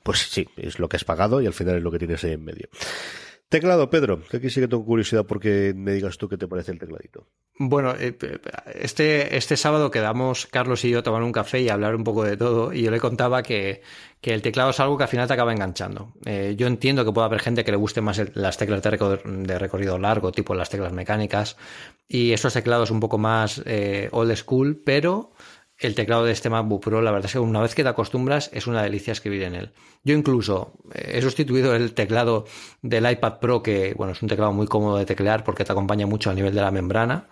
[0.03, 2.31] pues sí, es lo que has pagado y al final es lo que tienes ahí
[2.31, 2.69] en medio.
[3.49, 6.71] Teclado, Pedro, que aquí sí que tengo curiosidad porque me digas tú qué te parece
[6.71, 7.27] el tecladito.
[7.57, 8.17] Bueno, eh,
[8.73, 12.03] este, este sábado quedamos Carlos y yo a tomar un café y a hablar un
[12.03, 13.81] poco de todo y yo le contaba que,
[14.19, 16.13] que el teclado es algo que al final te acaba enganchando.
[16.25, 19.99] Eh, yo entiendo que puede haber gente que le guste más las teclas de, recorrido
[19.99, 21.55] largo, tipo las teclas mecánicas,
[22.07, 25.31] y esos teclados un poco más eh, old school, pero
[25.77, 28.49] el teclado de este MacBook Pro, la verdad es que una vez que te acostumbras,
[28.53, 29.71] es una delicia escribir en él.
[30.03, 32.45] Yo incluso eh, he sustituido el teclado
[32.81, 36.07] del iPad Pro, que bueno, es un teclado muy cómodo de teclear porque te acompaña
[36.07, 37.27] mucho a nivel de la membrana.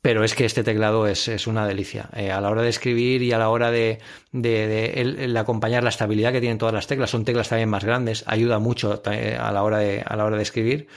[0.00, 2.10] Pero es que este teclado es, una delicia.
[2.14, 4.00] Eh, a la hora de escribir y a la hora de,
[4.32, 8.58] de, acompañar la estabilidad que tienen todas las teclas, son teclas también más grandes, ayuda
[8.58, 10.88] mucho eh, a la hora de, a la hora de escribir.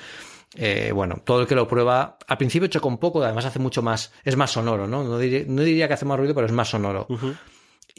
[0.55, 3.81] Eh, bueno, todo el que lo prueba, al principio choca un poco, además hace mucho
[3.81, 5.03] más, es más sonoro, ¿no?
[5.03, 7.07] No diría, que hace más ruido, pero es más sonoro.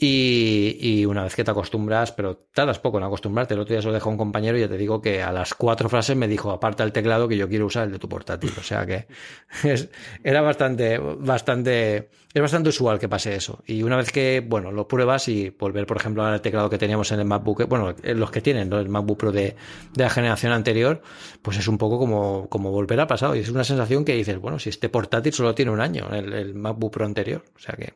[0.01, 3.55] Y, una vez que te acostumbras, pero tardas poco en acostumbrarte.
[3.55, 5.55] El otro día se lo dejó un compañero y ya te digo que a las
[5.55, 8.53] cuatro frases me dijo, aparte el teclado, que yo quiero usar el de tu portátil.
[8.59, 9.09] O sea que
[9.65, 9.89] es,
[10.23, 13.63] era bastante, bastante, es bastante usual que pase eso.
[13.67, 17.11] Y una vez que, bueno, lo pruebas y volver, por ejemplo, al teclado que teníamos
[17.11, 19.57] en el MacBook, bueno, los que tienen el MacBook Pro de,
[19.95, 21.03] de, la generación anterior,
[21.43, 23.35] pues es un poco como, como volver al pasado.
[23.35, 26.33] Y es una sensación que dices, bueno, si este portátil solo tiene un año, el,
[26.33, 27.43] el MacBook Pro anterior.
[27.57, 27.95] O sea que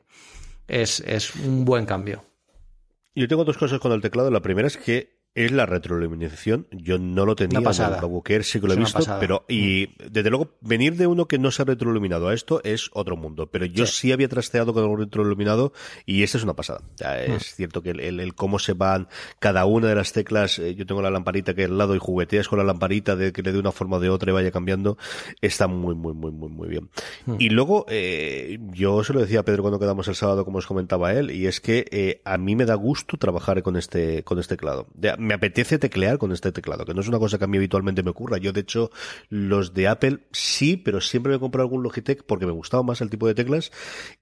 [0.69, 2.25] es, es un buen cambio.
[3.15, 4.31] Yo tengo dos cosas con el teclado.
[4.31, 6.67] La primera es que es la retroiluminación.
[6.71, 7.61] Yo no lo tenía.
[7.61, 8.01] Pasada.
[8.27, 10.13] En sí que lo he visto, pero y mm.
[10.13, 13.49] desde luego venir de uno que no se ha retroiluminado a esto es otro mundo.
[13.51, 15.73] Pero yo sí, había trasteado con algo retroiluminado
[16.07, 16.81] y esta es una pasada.
[17.01, 17.33] Mm.
[17.33, 19.09] Es cierto que el, cómo se van
[19.39, 20.59] cada una de las teclas.
[20.59, 23.43] Eh, yo tengo la lamparita que al lado y jugueteas con la lamparita de que
[23.43, 24.99] le dé una forma de otra y vaya cambiando.
[25.41, 26.91] Está muy, muy, muy, muy, muy bien.
[27.27, 27.37] Mm.
[27.39, 30.67] Y luego, eh, yo se lo decía a Pedro cuando quedamos el sábado, como os
[30.67, 34.39] comentaba él, y es que eh, a mí me da gusto trabajar con este, con
[34.39, 34.87] este teclado
[35.23, 38.03] me apetece teclear con este teclado, que no es una cosa que a mí habitualmente
[38.03, 38.39] me ocurra.
[38.39, 38.91] Yo, de hecho,
[39.29, 43.11] los de Apple sí, pero siempre me compro algún Logitech porque me gustaba más el
[43.11, 43.71] tipo de teclas.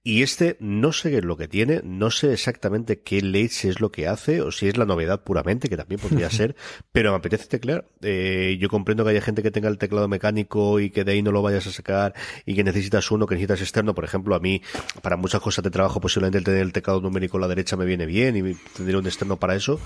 [0.03, 3.81] Y este no sé qué es lo que tiene, no sé exactamente qué leche es
[3.81, 6.55] lo que hace, o si es la novedad puramente, que también podría ser,
[6.91, 7.87] pero me apetece teclear.
[8.01, 11.21] Eh, yo comprendo que haya gente que tenga el teclado mecánico y que de ahí
[11.21, 12.13] no lo vayas a sacar
[12.45, 13.95] y que necesitas uno, que necesitas externo.
[13.95, 14.61] Por ejemplo, a mí,
[15.01, 17.85] para muchas cosas de trabajo, posiblemente el tener el teclado numérico a la derecha me
[17.85, 19.79] viene bien y tendría un externo para eso.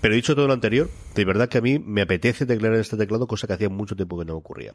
[0.00, 2.96] Pero dicho todo lo anterior, de verdad que a mí me apetece teclear en este
[2.96, 4.74] teclado, cosa que hacía mucho tiempo que no ocurría.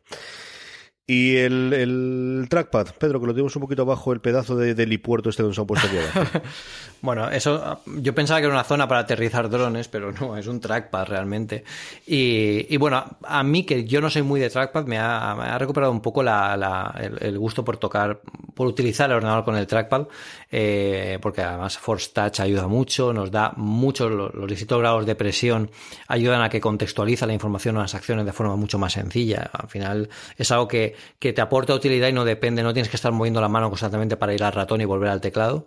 [1.09, 4.89] Y el, el, trackpad, Pedro, que lo tenemos un poquito abajo, el pedazo de, del
[4.89, 5.95] helipuerto este que nos han puesto aquí
[7.01, 10.59] bueno, eso yo pensaba que era una zona para aterrizar drones, pero no, es un
[10.59, 11.63] trackpad realmente.
[12.05, 15.93] Y, y bueno, a mí que yo no soy muy de trackpad, me ha, recuperado
[15.93, 18.19] un poco la, la, el, gusto por tocar,
[18.53, 20.07] por utilizar el ordenador con el trackpad,
[20.51, 25.15] eh, porque además Force Touch ayuda mucho, nos da mucho, los, los distintos grados de
[25.15, 25.71] presión
[26.09, 29.49] ayudan a que contextualiza la información o las acciones de forma mucho más sencilla.
[29.53, 32.97] Al final es algo que que te aporta utilidad y no depende, no tienes que
[32.97, 35.65] estar moviendo la mano constantemente para ir al ratón y volver al teclado.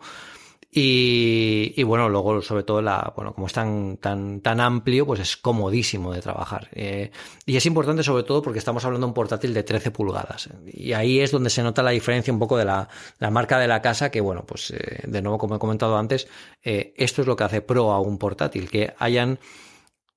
[0.73, 5.37] Y, bueno, luego sobre todo la, bueno, como es tan, tan, tan amplio, pues es
[5.37, 6.69] comodísimo de trabajar.
[6.73, 7.11] Eh,
[7.45, 10.49] y es importante sobre todo porque estamos hablando de un portátil de 13 pulgadas.
[10.67, 13.67] Y ahí es donde se nota la diferencia un poco de la, la marca de
[13.67, 16.29] la casa, que bueno, pues eh, de nuevo, como he comentado antes,
[16.63, 19.41] eh, esto es lo que hace pro a un portátil, que hayan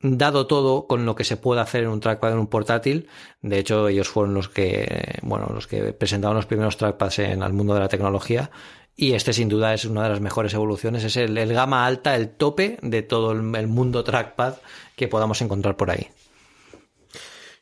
[0.03, 3.07] dado todo con lo que se puede hacer en un trackpad en un portátil.
[3.41, 7.53] De hecho, ellos fueron los que, bueno, los que presentaron los primeros trackpads en el
[7.53, 8.51] mundo de la tecnología.
[8.95, 11.03] Y este sin duda es una de las mejores evoluciones.
[11.03, 14.55] Es el, gama alta, el tope de todo el, mundo trackpad
[14.95, 16.09] que podamos encontrar por ahí.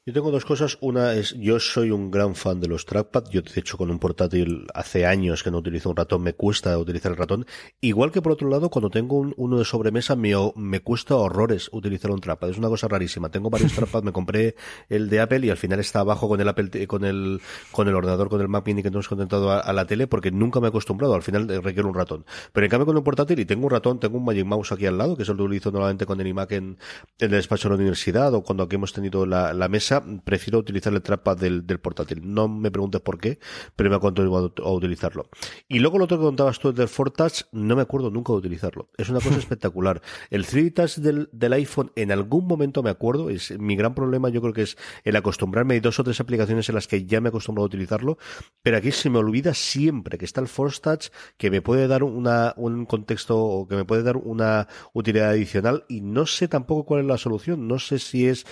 [0.04, 0.80] Yo tengo dos cosas.
[0.82, 3.26] Una es, yo soy un gran fan de los trackpad.
[3.30, 6.76] Yo, de hecho, con un portátil hace años que no utilizo un ratón, me cuesta
[6.80, 7.45] utilizar el ratón.
[7.82, 11.70] Igual que por otro lado, cuando tengo un, uno de sobremesa, me, me cuesta horrores
[11.72, 12.49] utilizar un trackpad.
[12.49, 13.30] Es una cosa rarísima.
[13.30, 14.56] Tengo varios trackpads, me compré
[14.89, 17.39] el de Apple y al final está abajo con el Apple, con el,
[17.72, 20.60] con el ordenador, con el Mac Mini que hemos contentado a, la tele porque nunca
[20.60, 21.14] me he acostumbrado.
[21.14, 22.26] Al final eh, requiere un ratón.
[22.54, 24.88] Pero en cambio con un portátil y tengo un ratón, tengo un Magic Mouse aquí
[24.88, 26.80] al lado, que es el que utilizo normalmente con el iMac en,
[27.20, 30.60] en el despacho de la universidad o cuando aquí hemos tenido la, la mesa prefiero
[30.60, 32.22] utilizar el trackpad del, del, portátil.
[32.24, 33.39] No me preguntes por qué,
[33.76, 35.30] pero me acuerdo a, utilizarlo.
[35.68, 38.89] Y luego lo otro que contabas tú del Touch, no me acuerdo nunca de utilizarlo.
[38.98, 40.02] Es una cosa espectacular.
[40.30, 44.30] El 3D Touch del, del, iPhone, en algún momento me acuerdo, es mi gran problema,
[44.30, 45.74] yo creo que es el acostumbrarme.
[45.74, 48.18] Hay dos o tres aplicaciones en las que ya me he acostumbrado a utilizarlo,
[48.62, 52.04] pero aquí se me olvida siempre que está el Force Touch, que me puede dar
[52.04, 56.86] una, un contexto o que me puede dar una utilidad adicional y no sé tampoco
[56.86, 57.68] cuál es la solución.
[57.68, 58.46] No sé si es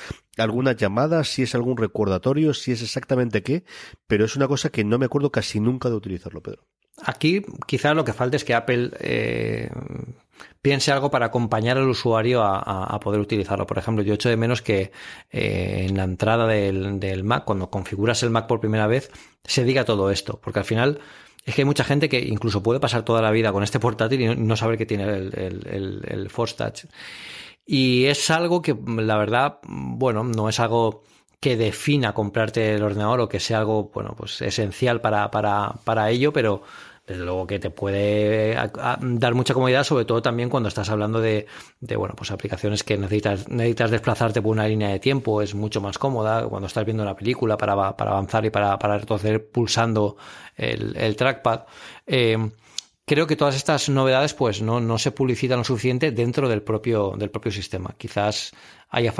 [0.43, 3.63] alguna llamada, si es algún recordatorio, si es exactamente qué,
[4.07, 6.65] pero es una cosa que no me acuerdo casi nunca de utilizarlo, Pedro.
[7.03, 9.69] Aquí quizás lo que falta es que Apple eh,
[10.61, 13.65] piense algo para acompañar al usuario a, poder utilizarlo.
[13.65, 14.91] Por ejemplo, yo echo de menos que
[15.31, 19.11] eh, en la entrada del, Mac, cuando configuras el Mac por primera vez,
[19.43, 20.99] se diga todo esto, porque al final
[21.45, 24.21] es que hay mucha gente que incluso puede pasar toda la vida con este portátil
[24.21, 26.85] y no, saber que tiene el, el, el Force Touch.
[27.71, 31.03] Y es algo que, la verdad, bueno, no es algo
[31.39, 36.09] que defina comprarte el ordenador o que sea algo, bueno, pues esencial para, para, para
[36.09, 36.63] ello, pero
[37.05, 41.45] desde luego que te puede dar mucha comodidad, sobre todo también cuando estás hablando de,
[41.79, 45.79] de, bueno, pues aplicaciones que necesitas, necesitas desplazarte por una línea de tiempo, es mucho
[45.79, 50.17] más cómoda cuando estás viendo una película para, para avanzar y para, para retroceder pulsando
[50.55, 51.65] el, el trackpad.
[52.07, 52.35] Eh,
[53.09, 57.15] creo que todas estas novedades pues no, no se publicitan lo suficiente dentro del propio,
[57.17, 57.95] del propio sistema.
[57.97, 58.51] Quizás
[58.87, 59.11] haya,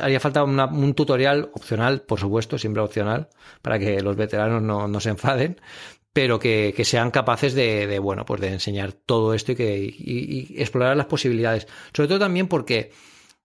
[0.00, 3.28] haría falta un tutorial opcional, por supuesto, siempre opcional,
[3.62, 5.60] para que los veteranos no, no se enfaden,
[6.12, 9.78] pero que, que sean capaces de, de, bueno, pues de enseñar todo esto y que
[9.78, 11.68] y, y explorar las posibilidades.
[11.94, 12.90] Sobre todo también porque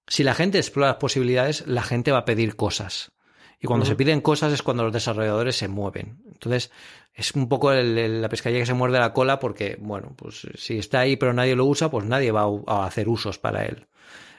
[0.07, 3.11] si la gente explora las posibilidades, la gente va a pedir cosas.
[3.59, 6.23] Y cuando se piden cosas es cuando los desarrolladores se mueven.
[6.32, 6.71] Entonces,
[7.18, 10.99] es un poco la pescadilla que se muerde la cola porque, bueno, pues si está
[10.99, 13.88] ahí pero nadie lo usa, pues nadie va a, hacer usos para él.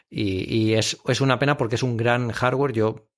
[0.09, 2.73] Y, y es, es, una pena porque es un gran hardware.
[2.73, 3.09] Yo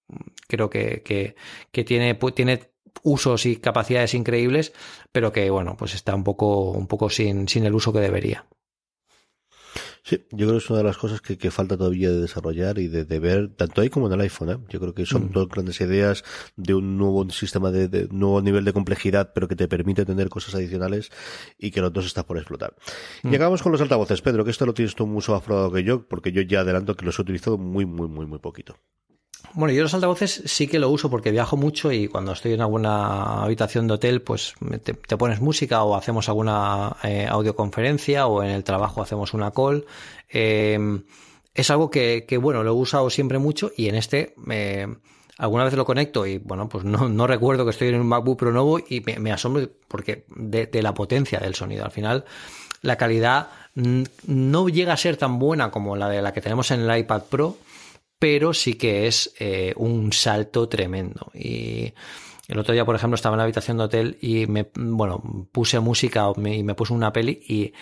[0.49, 1.37] creo que, que,
[1.73, 2.71] que tiene, tiene
[3.03, 4.73] usos y capacidades increíbles,
[5.13, 8.47] pero que, bueno, pues está un poco, un poco sin, sin el uso que debería.
[10.03, 12.79] Sí, yo creo que es una de las cosas que, que falta todavía de desarrollar
[12.79, 14.51] y de, de, ver, tanto ahí como en el iPhone.
[14.51, 14.59] ¿eh?
[14.69, 15.33] Yo creo que son mm.
[15.33, 16.25] dos grandes ideas
[16.57, 20.29] de un nuevo sistema de, de, nuevo nivel de complejidad, pero que te permite tener
[20.29, 21.11] cosas adicionales
[21.59, 22.75] y que los dos están por explotar.
[23.23, 23.33] Mm.
[23.33, 25.85] Y acabamos con los altavoces, Pedro, que esto lo tienes tú mucho más probado que
[25.85, 28.77] yo, porque yo ya adelanto que los he utilizado muy, muy, muy, muy poquito.
[29.53, 32.61] Bueno, yo los altavoces sí que lo uso porque viajo mucho y cuando estoy en
[32.61, 38.51] alguna habitación de hotel, pues te, pones música o hacemos alguna eh, audioconferencia o en
[38.51, 39.84] el trabajo hacemos una call.
[40.28, 40.78] Eh,
[41.55, 44.86] es algo que, bueno, lo he usado siempre mucho y en este eh,
[45.36, 48.53] alguna vez lo conecto y bueno, pues no, recuerdo que estoy en un MacBook Pro
[48.53, 51.84] nuevo y me, asombro porque de, de la potencia del sonido.
[51.84, 52.24] Al final,
[52.82, 56.80] la calidad no llega a ser tan buena como la de la que tenemos en
[56.80, 57.57] el iPad Pro
[58.21, 61.33] pero sí que es eh, un salto tremendo.
[61.35, 61.93] Y
[62.47, 65.81] el otro día, por ejemplo, estaba en la habitación de hotel y me, bueno, puse
[65.81, 67.73] música y me puse una peli y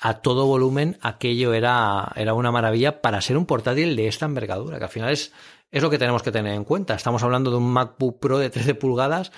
[0.00, 4.78] a todo volumen aquello era, era una maravilla para ser un portátil de esta envergadura,
[4.78, 5.32] que al final es,
[5.70, 6.94] es lo que tenemos que tener en cuenta.
[6.94, 9.32] Estamos hablando de un MacBook Pro de 13 pulgadas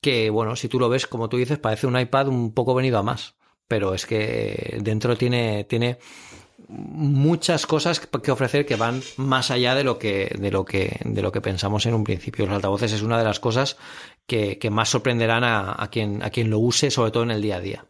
[0.00, 2.98] que, bueno, si tú lo ves, como tú dices, parece un iPad un poco venido
[2.98, 3.34] a más.
[3.68, 5.98] Pero es que dentro tiene, tiene
[6.70, 11.22] muchas cosas que ofrecer que van más allá de lo que, de lo que, de
[11.22, 12.46] lo que pensamos en un principio.
[12.46, 13.76] Los altavoces es una de las cosas
[14.26, 17.42] que, que más sorprenderán a, a, quien, a quien lo use, sobre todo en el
[17.42, 17.89] día a día.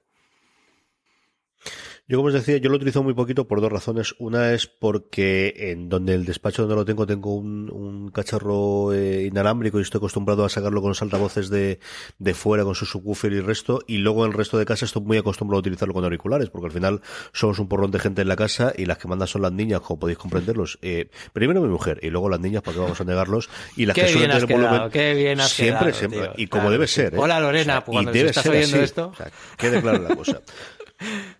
[2.11, 4.16] Yo, como os decía, yo lo utilizo muy poquito por dos razones.
[4.18, 9.26] Una es porque en donde el despacho donde lo tengo tengo un, un cacharro eh,
[9.26, 11.78] inalámbrico y estoy acostumbrado a sacarlo con los altavoces de,
[12.18, 13.84] de fuera, con su subwoofer y el resto.
[13.86, 16.66] Y luego en el resto de casa estoy muy acostumbrado a utilizarlo con auriculares, porque
[16.66, 17.00] al final
[17.32, 19.80] somos un porrón de gente en la casa y las que mandan son las niñas,
[19.80, 20.80] como podéis comprenderlos.
[20.82, 23.48] Eh, primero mi mujer y luego las niñas, para qué vamos a negarlos.
[23.76, 24.90] Y las qué que suelen tener quedado, volumen.
[24.90, 26.20] Qué bien has siempre, quedado, siempre.
[26.22, 26.32] Tío.
[26.38, 27.14] Y como claro, debe ser.
[27.14, 27.18] ¿eh?
[27.20, 28.84] Hola Lorena, o sea, y debe estás ser oyendo así.
[28.84, 29.11] esto.
[29.12, 30.40] O sea, quede clara la cosa.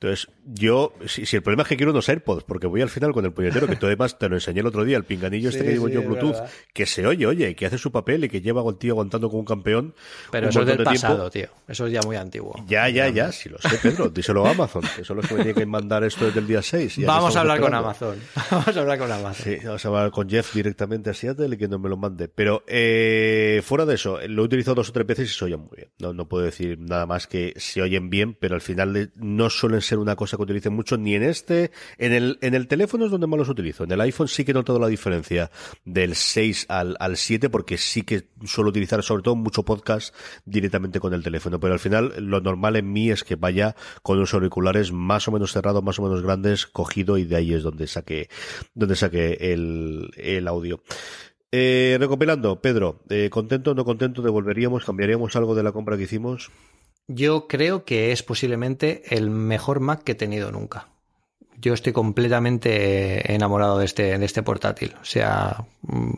[0.01, 3.27] Entonces, yo, si, el problema es que quiero unos AirPods, porque voy al final con
[3.27, 5.73] el puñetero, que tú además te lo enseñé el otro día, el pinganillo este que
[5.73, 6.37] llevo yo Bluetooth,
[6.73, 9.41] que se oye, oye, que hace su papel y que lleva al tío aguantando como
[9.41, 9.95] un campeón.
[10.31, 11.49] Pero eso es del pasado, tío.
[11.69, 12.55] Eso es ya muy antiguo.
[12.67, 14.09] Ya, ya, ya, si lo sé, Pedro.
[14.09, 16.63] Díselo a Amazon, que son los que me tienen que mandar esto desde el día
[16.63, 17.05] 6.
[17.05, 18.19] Vamos a hablar con Amazon.
[18.51, 19.45] Vamos a hablar con Amazon.
[19.45, 22.29] Sí, vamos a hablar con Jeff directamente a Seattle y que no me lo mande.
[22.29, 25.61] Pero eh, fuera de eso, lo he utilizado dos o tres veces y se oyen
[25.61, 25.91] muy bien.
[25.99, 29.83] No, no puedo decir nada más que se oyen bien, pero al final no suelen
[29.83, 31.71] ser una cosa que utilicen mucho ni en este.
[31.99, 33.85] En el, en el teléfono es donde más los utilizo.
[33.85, 35.51] En el iPhone sí que he notado la diferencia
[35.85, 40.15] del 6 al, al 7 porque sí que suelo utilizar sobre todo mucho podcast
[40.45, 41.61] directamente con el teléfono.
[41.61, 45.33] Pero al final lo normal en mí es que vaya con unos auriculares más o
[45.33, 48.29] menos cerrados, más o menos grandes, cogido y de ahí es donde saqué,
[48.75, 50.83] donde saqué el, el audio.
[51.53, 54.23] Eh, recopilando, Pedro, eh, ¿contento o no contento?
[54.23, 54.85] ¿Devolveríamos?
[54.85, 56.51] ¿Cambiaríamos algo de la compra que hicimos?
[57.13, 60.89] Yo creo que es posiblemente el mejor Mac que he tenido nunca.
[61.61, 64.95] Yo estoy completamente enamorado de este, de este portátil.
[65.03, 66.13] O sea, mm,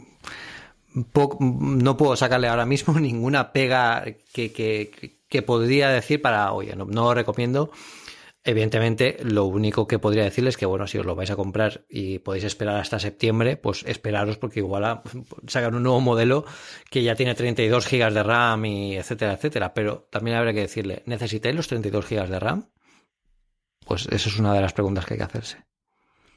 [1.83, 6.85] no puedo sacarle ahora mismo ninguna pega que, que, que podría decir para, oye, no,
[6.85, 7.71] no lo recomiendo
[8.45, 11.85] Evidentemente, lo único que podría decirles es que, bueno, si os lo vais a comprar
[11.89, 15.03] y podéis esperar hasta septiembre, pues esperaros porque igual
[15.47, 16.45] sacan un nuevo modelo
[16.91, 19.75] que ya tiene 32 GB de RAM y etcétera, etcétera.
[19.75, 22.69] Pero también habrá que decirle, ¿necesitáis los 32 GB de RAM?
[23.87, 25.59] Pues eso es una de las preguntas que hay que hacerse.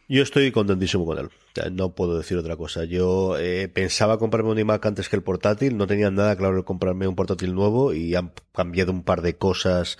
[0.08, 1.30] Yo estoy contentísimo con él.
[1.72, 2.84] No puedo decir otra cosa.
[2.86, 5.78] Yo eh, pensaba comprarme un iMac antes que el portátil.
[5.78, 9.38] No tenía nada claro el comprarme un portátil nuevo y han cambiado un par de
[9.38, 9.98] cosas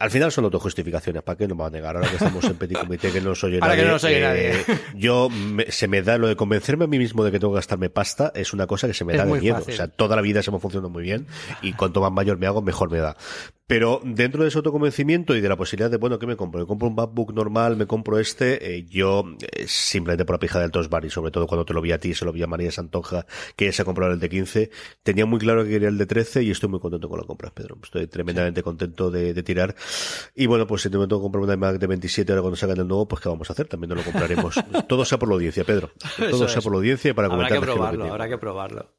[0.00, 1.94] al final son autojustificaciones, ¿para qué no me va a negar?
[1.94, 3.82] Ahora que estamos en Petit Comité, que no soy nadie.
[3.82, 4.52] que no soy eh, nadie.
[4.94, 5.28] Yo,
[5.68, 8.32] se me da lo de convencerme a mí mismo de que tengo que gastarme pasta,
[8.34, 9.58] es una cosa que se me da de miedo.
[9.58, 11.26] O sea, toda la vida se me ha funcionado muy bien
[11.60, 13.14] y cuanto más mayor me hago, mejor me da.
[13.66, 16.60] Pero dentro de ese autoconvencimiento y de la posibilidad de, bueno, ¿qué me compro?
[16.60, 17.76] ¿Me compro un MacBook normal?
[17.76, 18.74] ¿Me compro este?
[18.78, 21.80] Eh, yo, eh, simplemente por la pija del Tosbar y sobre todo cuando te lo
[21.80, 23.26] vi a ti, se lo vi a María Santonja,
[23.56, 24.70] que se ha comprado el de 15,
[25.02, 27.50] tenía muy claro que quería el de 13 y estoy muy contento con la compra,
[27.50, 27.78] Pedro.
[27.82, 29.74] Estoy tremendamente contento de, de tirar.
[30.34, 32.78] Y bueno, pues si te tengo que comprar un iMac de 27 ahora cuando salgan
[32.78, 33.68] el nuevo, pues ¿qué vamos a hacer?
[33.68, 34.54] También no lo compraremos.
[34.88, 35.90] Todo sea por la audiencia, Pedro.
[36.30, 37.56] Todo sea por la audiencia y para comentar.
[37.56, 38.92] Habrá que probarlo, habrá que probarlo.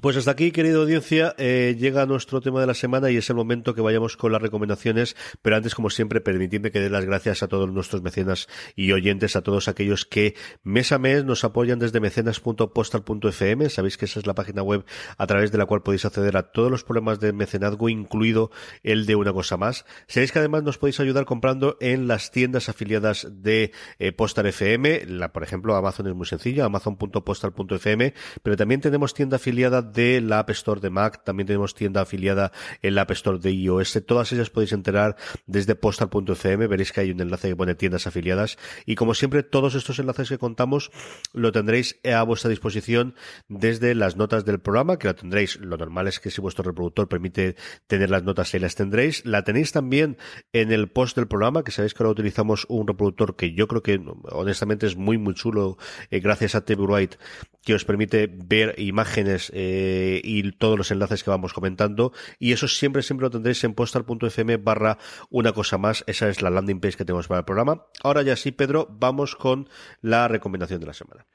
[0.00, 3.36] Pues hasta aquí, querida audiencia, eh, llega nuestro tema de la semana y es el
[3.36, 7.42] momento que vayamos con las recomendaciones, pero antes, como siempre, permitidme que dé las gracias
[7.42, 8.46] a todos nuestros mecenas
[8.76, 13.70] y oyentes, a todos aquellos que mes a mes nos apoyan desde mecenas.postal.fm.
[13.70, 14.84] Sabéis que esa es la página web
[15.16, 18.52] a través de la cual podéis acceder a todos los problemas de mecenazgo, incluido
[18.84, 19.84] el de una cosa más.
[20.06, 25.06] Sabéis que además nos podéis ayudar comprando en las tiendas afiliadas de eh, Postal FM.
[25.06, 30.40] La, por ejemplo, Amazon es muy sencillo, amazon.postal.fm, pero también tenemos tienda afiliada de la
[30.40, 34.32] App Store de Mac, también tenemos tienda afiliada en la App Store de iOS, todas
[34.32, 35.16] ellas podéis enterar
[35.46, 38.58] desde postal.fm, veréis que hay un enlace que pone tiendas afiliadas.
[38.86, 40.90] Y como siempre todos estos enlaces que contamos
[41.32, 43.14] lo tendréis a vuestra disposición
[43.48, 47.08] desde las notas del programa, que la tendréis, lo normal es que si vuestro reproductor
[47.08, 50.16] permite tener las notas ahí las tendréis, la tenéis también
[50.52, 53.82] en el post del programa, que sabéis que ahora utilizamos un reproductor que yo creo
[53.82, 55.78] que honestamente es muy muy chulo
[56.10, 57.18] eh, gracias a TV White
[57.64, 59.77] que os permite ver imágenes eh,
[60.22, 62.12] y todos los enlaces que vamos comentando.
[62.38, 64.98] Y eso siempre, siempre lo tendréis en postal.fm barra
[65.30, 66.04] una cosa más.
[66.06, 67.86] Esa es la landing page que tenemos para el programa.
[68.02, 69.68] Ahora ya sí, Pedro, vamos con
[70.00, 71.26] la recomendación de la semana.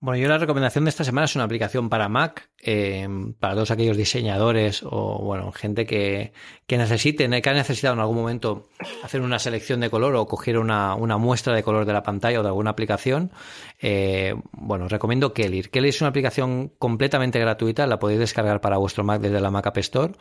[0.00, 3.08] Bueno, yo la recomendación de esta semana es una aplicación para Mac, eh,
[3.40, 6.32] para todos aquellos diseñadores o, bueno, gente que,
[6.68, 8.68] que necesiten, que ha necesitado en algún momento
[9.02, 12.38] hacer una selección de color o coger una, una muestra de color de la pantalla
[12.38, 13.32] o de alguna aplicación.
[13.80, 15.68] Eh, bueno, recomiendo Kelir.
[15.68, 19.66] Kelir es una aplicación completamente gratuita, la podéis descargar para vuestro Mac desde la Mac
[19.66, 20.12] App Store.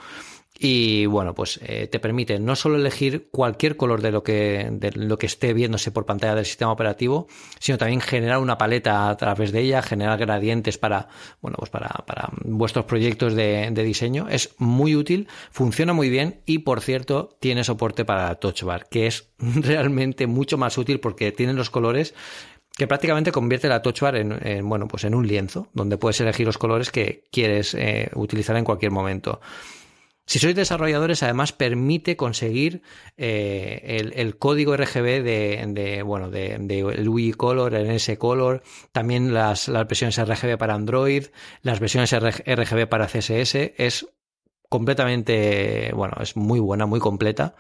[0.60, 4.92] Y bueno, pues eh, te permite no solo elegir cualquier color de lo que de
[4.92, 7.28] lo que esté viéndose por pantalla del sistema operativo,
[7.60, 11.10] sino también generar una paleta a través de ella, generar gradientes para
[11.42, 14.28] bueno, pues para, para vuestros proyectos de, de diseño.
[14.30, 19.08] Es muy útil, funciona muy bien y por cierto tiene soporte para Touch Bar, que
[19.08, 22.16] es realmente mucho más útil porque tiene los colores
[22.78, 26.46] que prácticamente convierte la Touch Bar en, bueno, pues en un lienzo, donde puedes elegir
[26.46, 29.42] los colores que quieres eh, utilizar en cualquier momento.
[30.28, 32.82] Si sois desarrolladores, además permite conseguir
[33.16, 38.62] eh, el, código RGB de, bueno, de, de Wii Color, NS Color,
[38.92, 41.28] también las, las versiones RGB para Android,
[41.62, 43.56] las versiones RGB para CSS.
[43.78, 44.06] Es
[44.68, 47.56] completamente, bueno, es muy buena, muy completa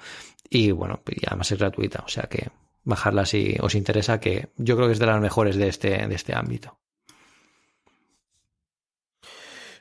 [0.49, 2.49] y bueno, y además es gratuita, o sea que
[2.83, 6.15] bajarla si os interesa, que yo creo que es de las mejores de este, de
[6.15, 6.77] este ámbito.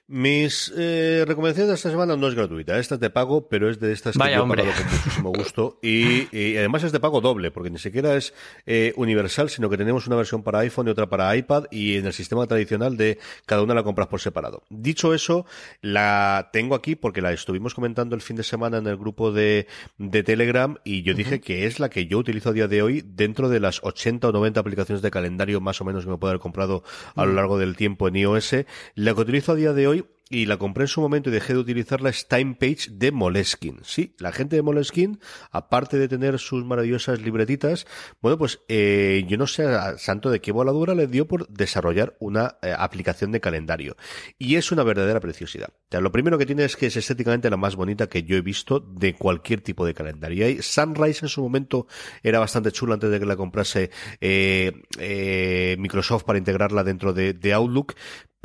[0.09, 3.81] Mis eh, recomendaciones de esta semana no es gratuita, esta es de pago, pero es
[3.81, 5.81] de estas que yo he pagado con muchísimo gusto.
[5.83, 8.33] Y, y además es de pago doble, porque ni siquiera es
[8.67, 12.07] eh, universal, sino que tenemos una versión para iPhone y otra para iPad y en
[12.07, 14.63] el sistema tradicional de cada una la compras por separado.
[14.71, 15.45] Dicho eso,
[15.81, 19.67] la tengo aquí porque la estuvimos comentando el fin de semana en el grupo de,
[19.99, 23.03] de Telegram y yo dije que es la que yo utilizo a día de hoy
[23.05, 26.31] dentro de las 80 o 90 aplicaciones de calendario más o menos que me puedo
[26.31, 26.85] haber comprado
[27.17, 28.55] a lo largo del tiempo en iOS.
[28.95, 31.33] La que utilizo a día de hoy asleep y la compré en su momento y
[31.33, 33.79] dejé de utilizarla es Time Page de Moleskine.
[33.83, 35.19] Sí, la gente de Moleskine,
[35.53, 37.87] aparte de tener sus maravillosas libretitas,
[38.21, 42.17] bueno, pues eh, yo no sé a santo de qué voladura le dio por desarrollar
[42.19, 43.97] una eh, aplicación de calendario.
[44.39, 45.69] Y es una verdadera preciosidad.
[45.91, 48.81] Lo primero que tiene es que es estéticamente la más bonita que yo he visto
[48.81, 50.49] de cualquier tipo de calendario.
[50.49, 51.87] Y Sunrise en su momento
[52.23, 57.33] era bastante chula antes de que la comprase eh, eh, Microsoft para integrarla dentro de,
[57.33, 57.95] de Outlook,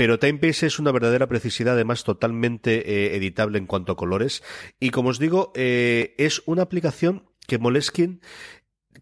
[0.01, 4.43] pero TimePace es una verdadera precisidad, además totalmente eh, editable en cuanto a colores.
[4.79, 8.19] Y como os digo, eh, es una aplicación que Moleskine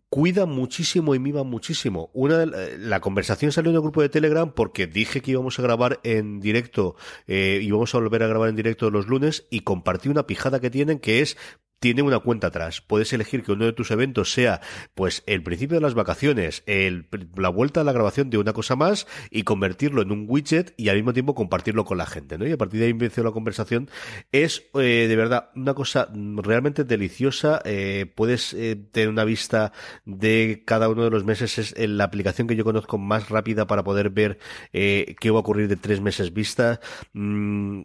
[0.10, 2.10] cuida muchísimo y mima muchísimo.
[2.14, 6.00] Una la conversación salió en el grupo de Telegram porque dije que íbamos a grabar
[6.04, 6.96] en directo,
[7.28, 10.70] eh, íbamos a volver a grabar en directo los lunes y compartí una pijada que
[10.70, 11.38] tienen que es
[11.80, 12.82] tiene una cuenta atrás.
[12.82, 14.62] Puedes elegir que uno de tus eventos sea,
[14.96, 18.76] pues, el principio de las vacaciones, el, la vuelta a la grabación de una cosa
[18.76, 22.48] más y convertirlo en un widget y al mismo tiempo compartirlo con la gente, ¿no?
[22.48, 23.90] Y a partir de ahí empezó la conversación.
[24.32, 27.62] Es, eh, de verdad, una cosa realmente deliciosa.
[27.66, 29.72] Eh, puedes eh, tener una vista
[30.06, 31.58] de cada uno de los meses.
[31.58, 34.40] Es eh, la aplicación que yo conozco más rápida para poder ver
[34.74, 36.80] eh, qué va a ocurrir de tres meses vista.
[37.14, 37.84] Mm,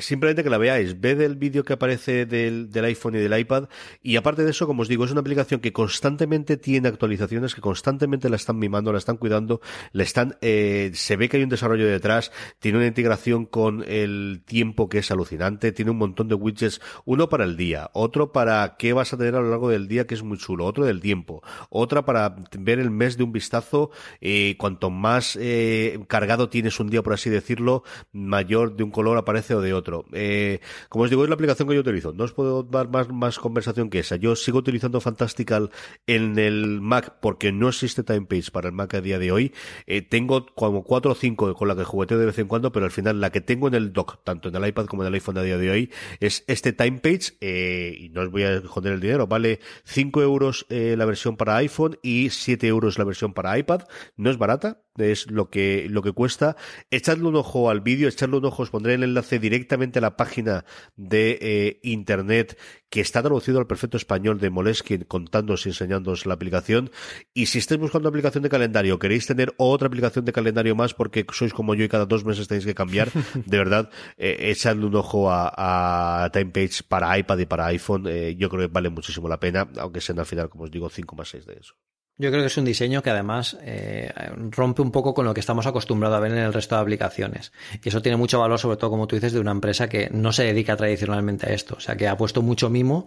[0.00, 1.00] simplemente que la veáis.
[1.00, 3.68] Ved el vídeo que aparece del, del iPhone y del iPad.
[4.02, 7.60] Y aparte de eso, como os digo, es una aplicación que constantemente tiene actualizaciones, que
[7.60, 9.60] constantemente la están mimando, la están cuidando,
[9.92, 14.42] la están, eh, se ve que hay un desarrollo detrás, tiene una integración con el
[14.44, 18.76] tiempo que es alucinante, tiene un montón de widgets, uno para el día, otro para
[18.78, 21.00] qué vas a tener a lo largo del día que es muy chulo, otro del
[21.00, 23.90] tiempo, otra para ver el mes de un vistazo,
[24.20, 29.18] eh, cuanto más eh, cargado tienes un día, por así decirlo, mayor de un color
[29.18, 30.04] aparece o de otro.
[30.12, 32.12] Eh, como os digo, es la aplicación que yo utilizo.
[32.12, 34.16] No os puedo dar más, más conversación que esa.
[34.16, 35.70] Yo sigo utilizando Fantastical
[36.06, 39.52] en el Mac porque no existe TimePage para el Mac a día de hoy.
[39.86, 42.86] Eh, tengo como cuatro o cinco con la que jugueteo de vez en cuando, pero
[42.86, 45.14] al final la que tengo en el dock, tanto en el iPad como en el
[45.14, 48.94] iPhone a día de hoy, es este TimePage, eh, y no os voy a joder
[48.94, 53.34] el dinero, vale 5 euros eh, la versión para iPhone y 7 euros la versión
[53.34, 53.82] para iPad.
[54.16, 56.56] No es barata, es lo que, lo que cuesta.
[56.90, 60.16] Echadle un ojo al vídeo, echadle un ojo, os pondré el enlace directamente a la
[60.16, 60.64] página
[60.96, 62.58] de internet
[62.90, 66.90] que está traducido al perfecto español de Moleskine contándoos y enseñándoos la aplicación.
[67.34, 71.26] Y si estáis buscando aplicación de calendario, queréis tener otra aplicación de calendario más porque
[71.32, 74.94] sois como yo y cada dos meses tenéis que cambiar, de verdad, eh, echadle un
[74.94, 78.06] ojo a, a TimePage para iPad y para iPhone.
[78.08, 80.88] Eh, yo creo que vale muchísimo la pena, aunque sean al final, como os digo,
[80.88, 81.74] 5 más 6 de eso.
[82.18, 84.10] Yo creo que es un diseño que además eh,
[84.50, 87.52] rompe un poco con lo que estamos acostumbrados a ver en el resto de aplicaciones.
[87.84, 90.32] Y eso tiene mucho valor, sobre todo, como tú dices, de una empresa que no
[90.32, 91.74] se dedica tradicionalmente a esto.
[91.76, 93.06] O sea, que ha puesto mucho mimo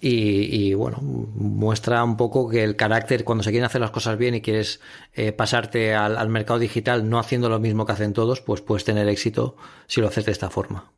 [0.00, 4.34] y, bueno, muestra un poco que el carácter, cuando se quieren hacer las cosas bien
[4.34, 4.80] y quieres
[5.12, 8.84] eh, pasarte al, al mercado digital no haciendo lo mismo que hacen todos, pues puedes
[8.84, 10.92] tener éxito si lo haces de esta forma.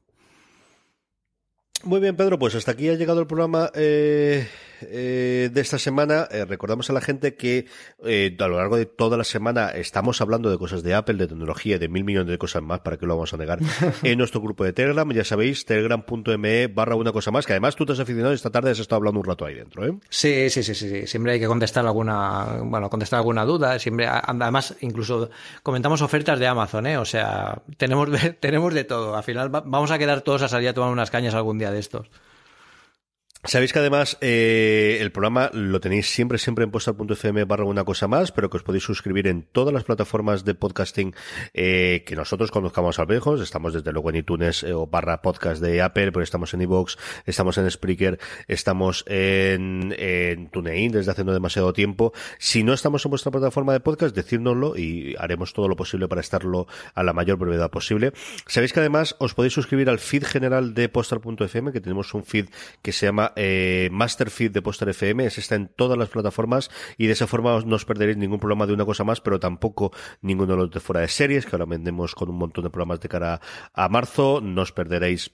[1.82, 4.48] Muy bien, Pedro, pues hasta aquí ha llegado el programa eh,
[4.82, 6.28] eh, de esta semana.
[6.30, 7.66] Eh, recordamos a la gente que
[8.04, 11.28] eh, a lo largo de toda la semana estamos hablando de cosas de Apple, de
[11.28, 13.58] tecnología, de mil millones de cosas más, para que lo vamos a negar,
[14.02, 15.10] en nuestro grupo de Telegram.
[15.12, 18.50] Ya sabéis, telegram.me barra una cosa más, que además tú te has aficionado y esta
[18.50, 19.94] tarde has estado hablando un rato ahí dentro, ¿eh?
[20.08, 21.06] Sí, sí, sí, sí, sí.
[21.06, 23.78] Siempre hay que contestar alguna, bueno, contestar alguna duda.
[23.78, 25.30] Siempre, además, incluso
[25.62, 26.98] comentamos ofertas de Amazon, ¿eh?
[26.98, 29.16] O sea, tenemos de, tenemos de todo.
[29.16, 31.70] Al final va, vamos a quedar todos a salir a tomar unas cañas algún día
[31.70, 32.10] de estos.
[33.44, 38.08] Sabéis que además eh, el programa lo tenéis siempre, siempre en postal.fm barra una cosa
[38.08, 41.14] más, pero que os podéis suscribir en todas las plataformas de podcasting
[41.54, 43.40] eh, que nosotros conozcamos al lejos.
[43.40, 46.96] Estamos desde luego en iTunes eh, o barra podcast de Apple, pero estamos en iVoox,
[47.26, 48.18] estamos en Spreaker,
[48.48, 52.12] estamos en, en TuneIn desde hace no demasiado tiempo.
[52.38, 56.20] Si no estamos en vuestra plataforma de podcast, decírnoslo y haremos todo lo posible para
[56.20, 58.12] estarlo a la mayor brevedad posible.
[58.46, 62.48] Sabéis que además os podéis suscribir al feed general de postal.fm, que tenemos un feed
[62.82, 66.70] que se llama eh, Master Feed de Poster FM, ese está en todas las plataformas
[66.96, 69.92] y de esa forma no os perderéis ningún programa de una cosa más, pero tampoco
[70.20, 73.00] ninguno de los de fuera de series, que ahora vendemos con un montón de programas
[73.00, 73.40] de cara
[73.72, 75.32] a marzo, no os perderéis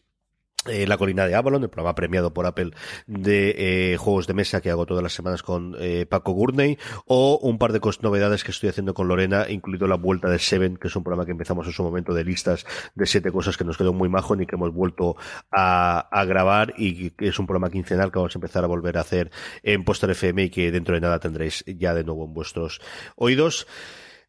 [0.67, 2.71] eh, la colina de Avalon, el programa premiado por Apple
[3.07, 3.55] de
[3.93, 7.59] eh, juegos de mesa que hago todas las semanas con eh, Paco Gurney, o un
[7.59, 10.97] par de novedades que estoy haciendo con Lorena, incluido la vuelta de Seven, que es
[10.97, 13.93] un programa que empezamos en su momento de listas de siete cosas que nos quedó
[13.93, 15.17] muy majo y que hemos vuelto
[15.51, 19.03] a, grabar y que es un programa quincenal que vamos a empezar a volver a
[19.03, 19.31] hacer
[19.63, 22.81] en Poster FM y que dentro de nada tendréis ya de nuevo en vuestros
[23.17, 23.67] oídos.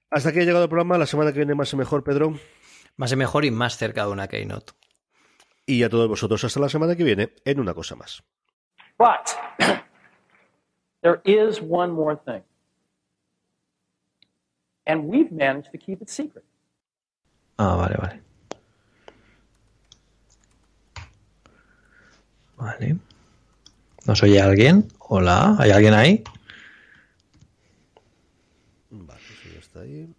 [0.10, 2.38] Hasta aquí ha llegado el programa, la semana que viene más y mejor, Pedro.
[2.98, 4.74] Más y mejor y más cerca de una Keynote.
[5.66, 8.24] Y a todos vosotros hasta la semana que viene en una cosa más.
[8.98, 9.36] But
[11.02, 12.44] there is one more thing.
[14.86, 16.46] And we've managed to keep it secret.
[17.58, 18.22] Ah, vale, vale.
[22.58, 22.98] Vale.
[24.06, 24.88] ¿Nos oye alguien?
[25.00, 26.24] Hola, ¿hay alguien ahí?
[28.92, 30.14] Vale, si ya está ahí.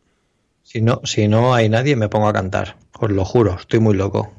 [0.62, 2.77] Si no, si no hay nadie, me pongo a cantar.
[2.99, 4.33] Os lo juro, estoy muy loco.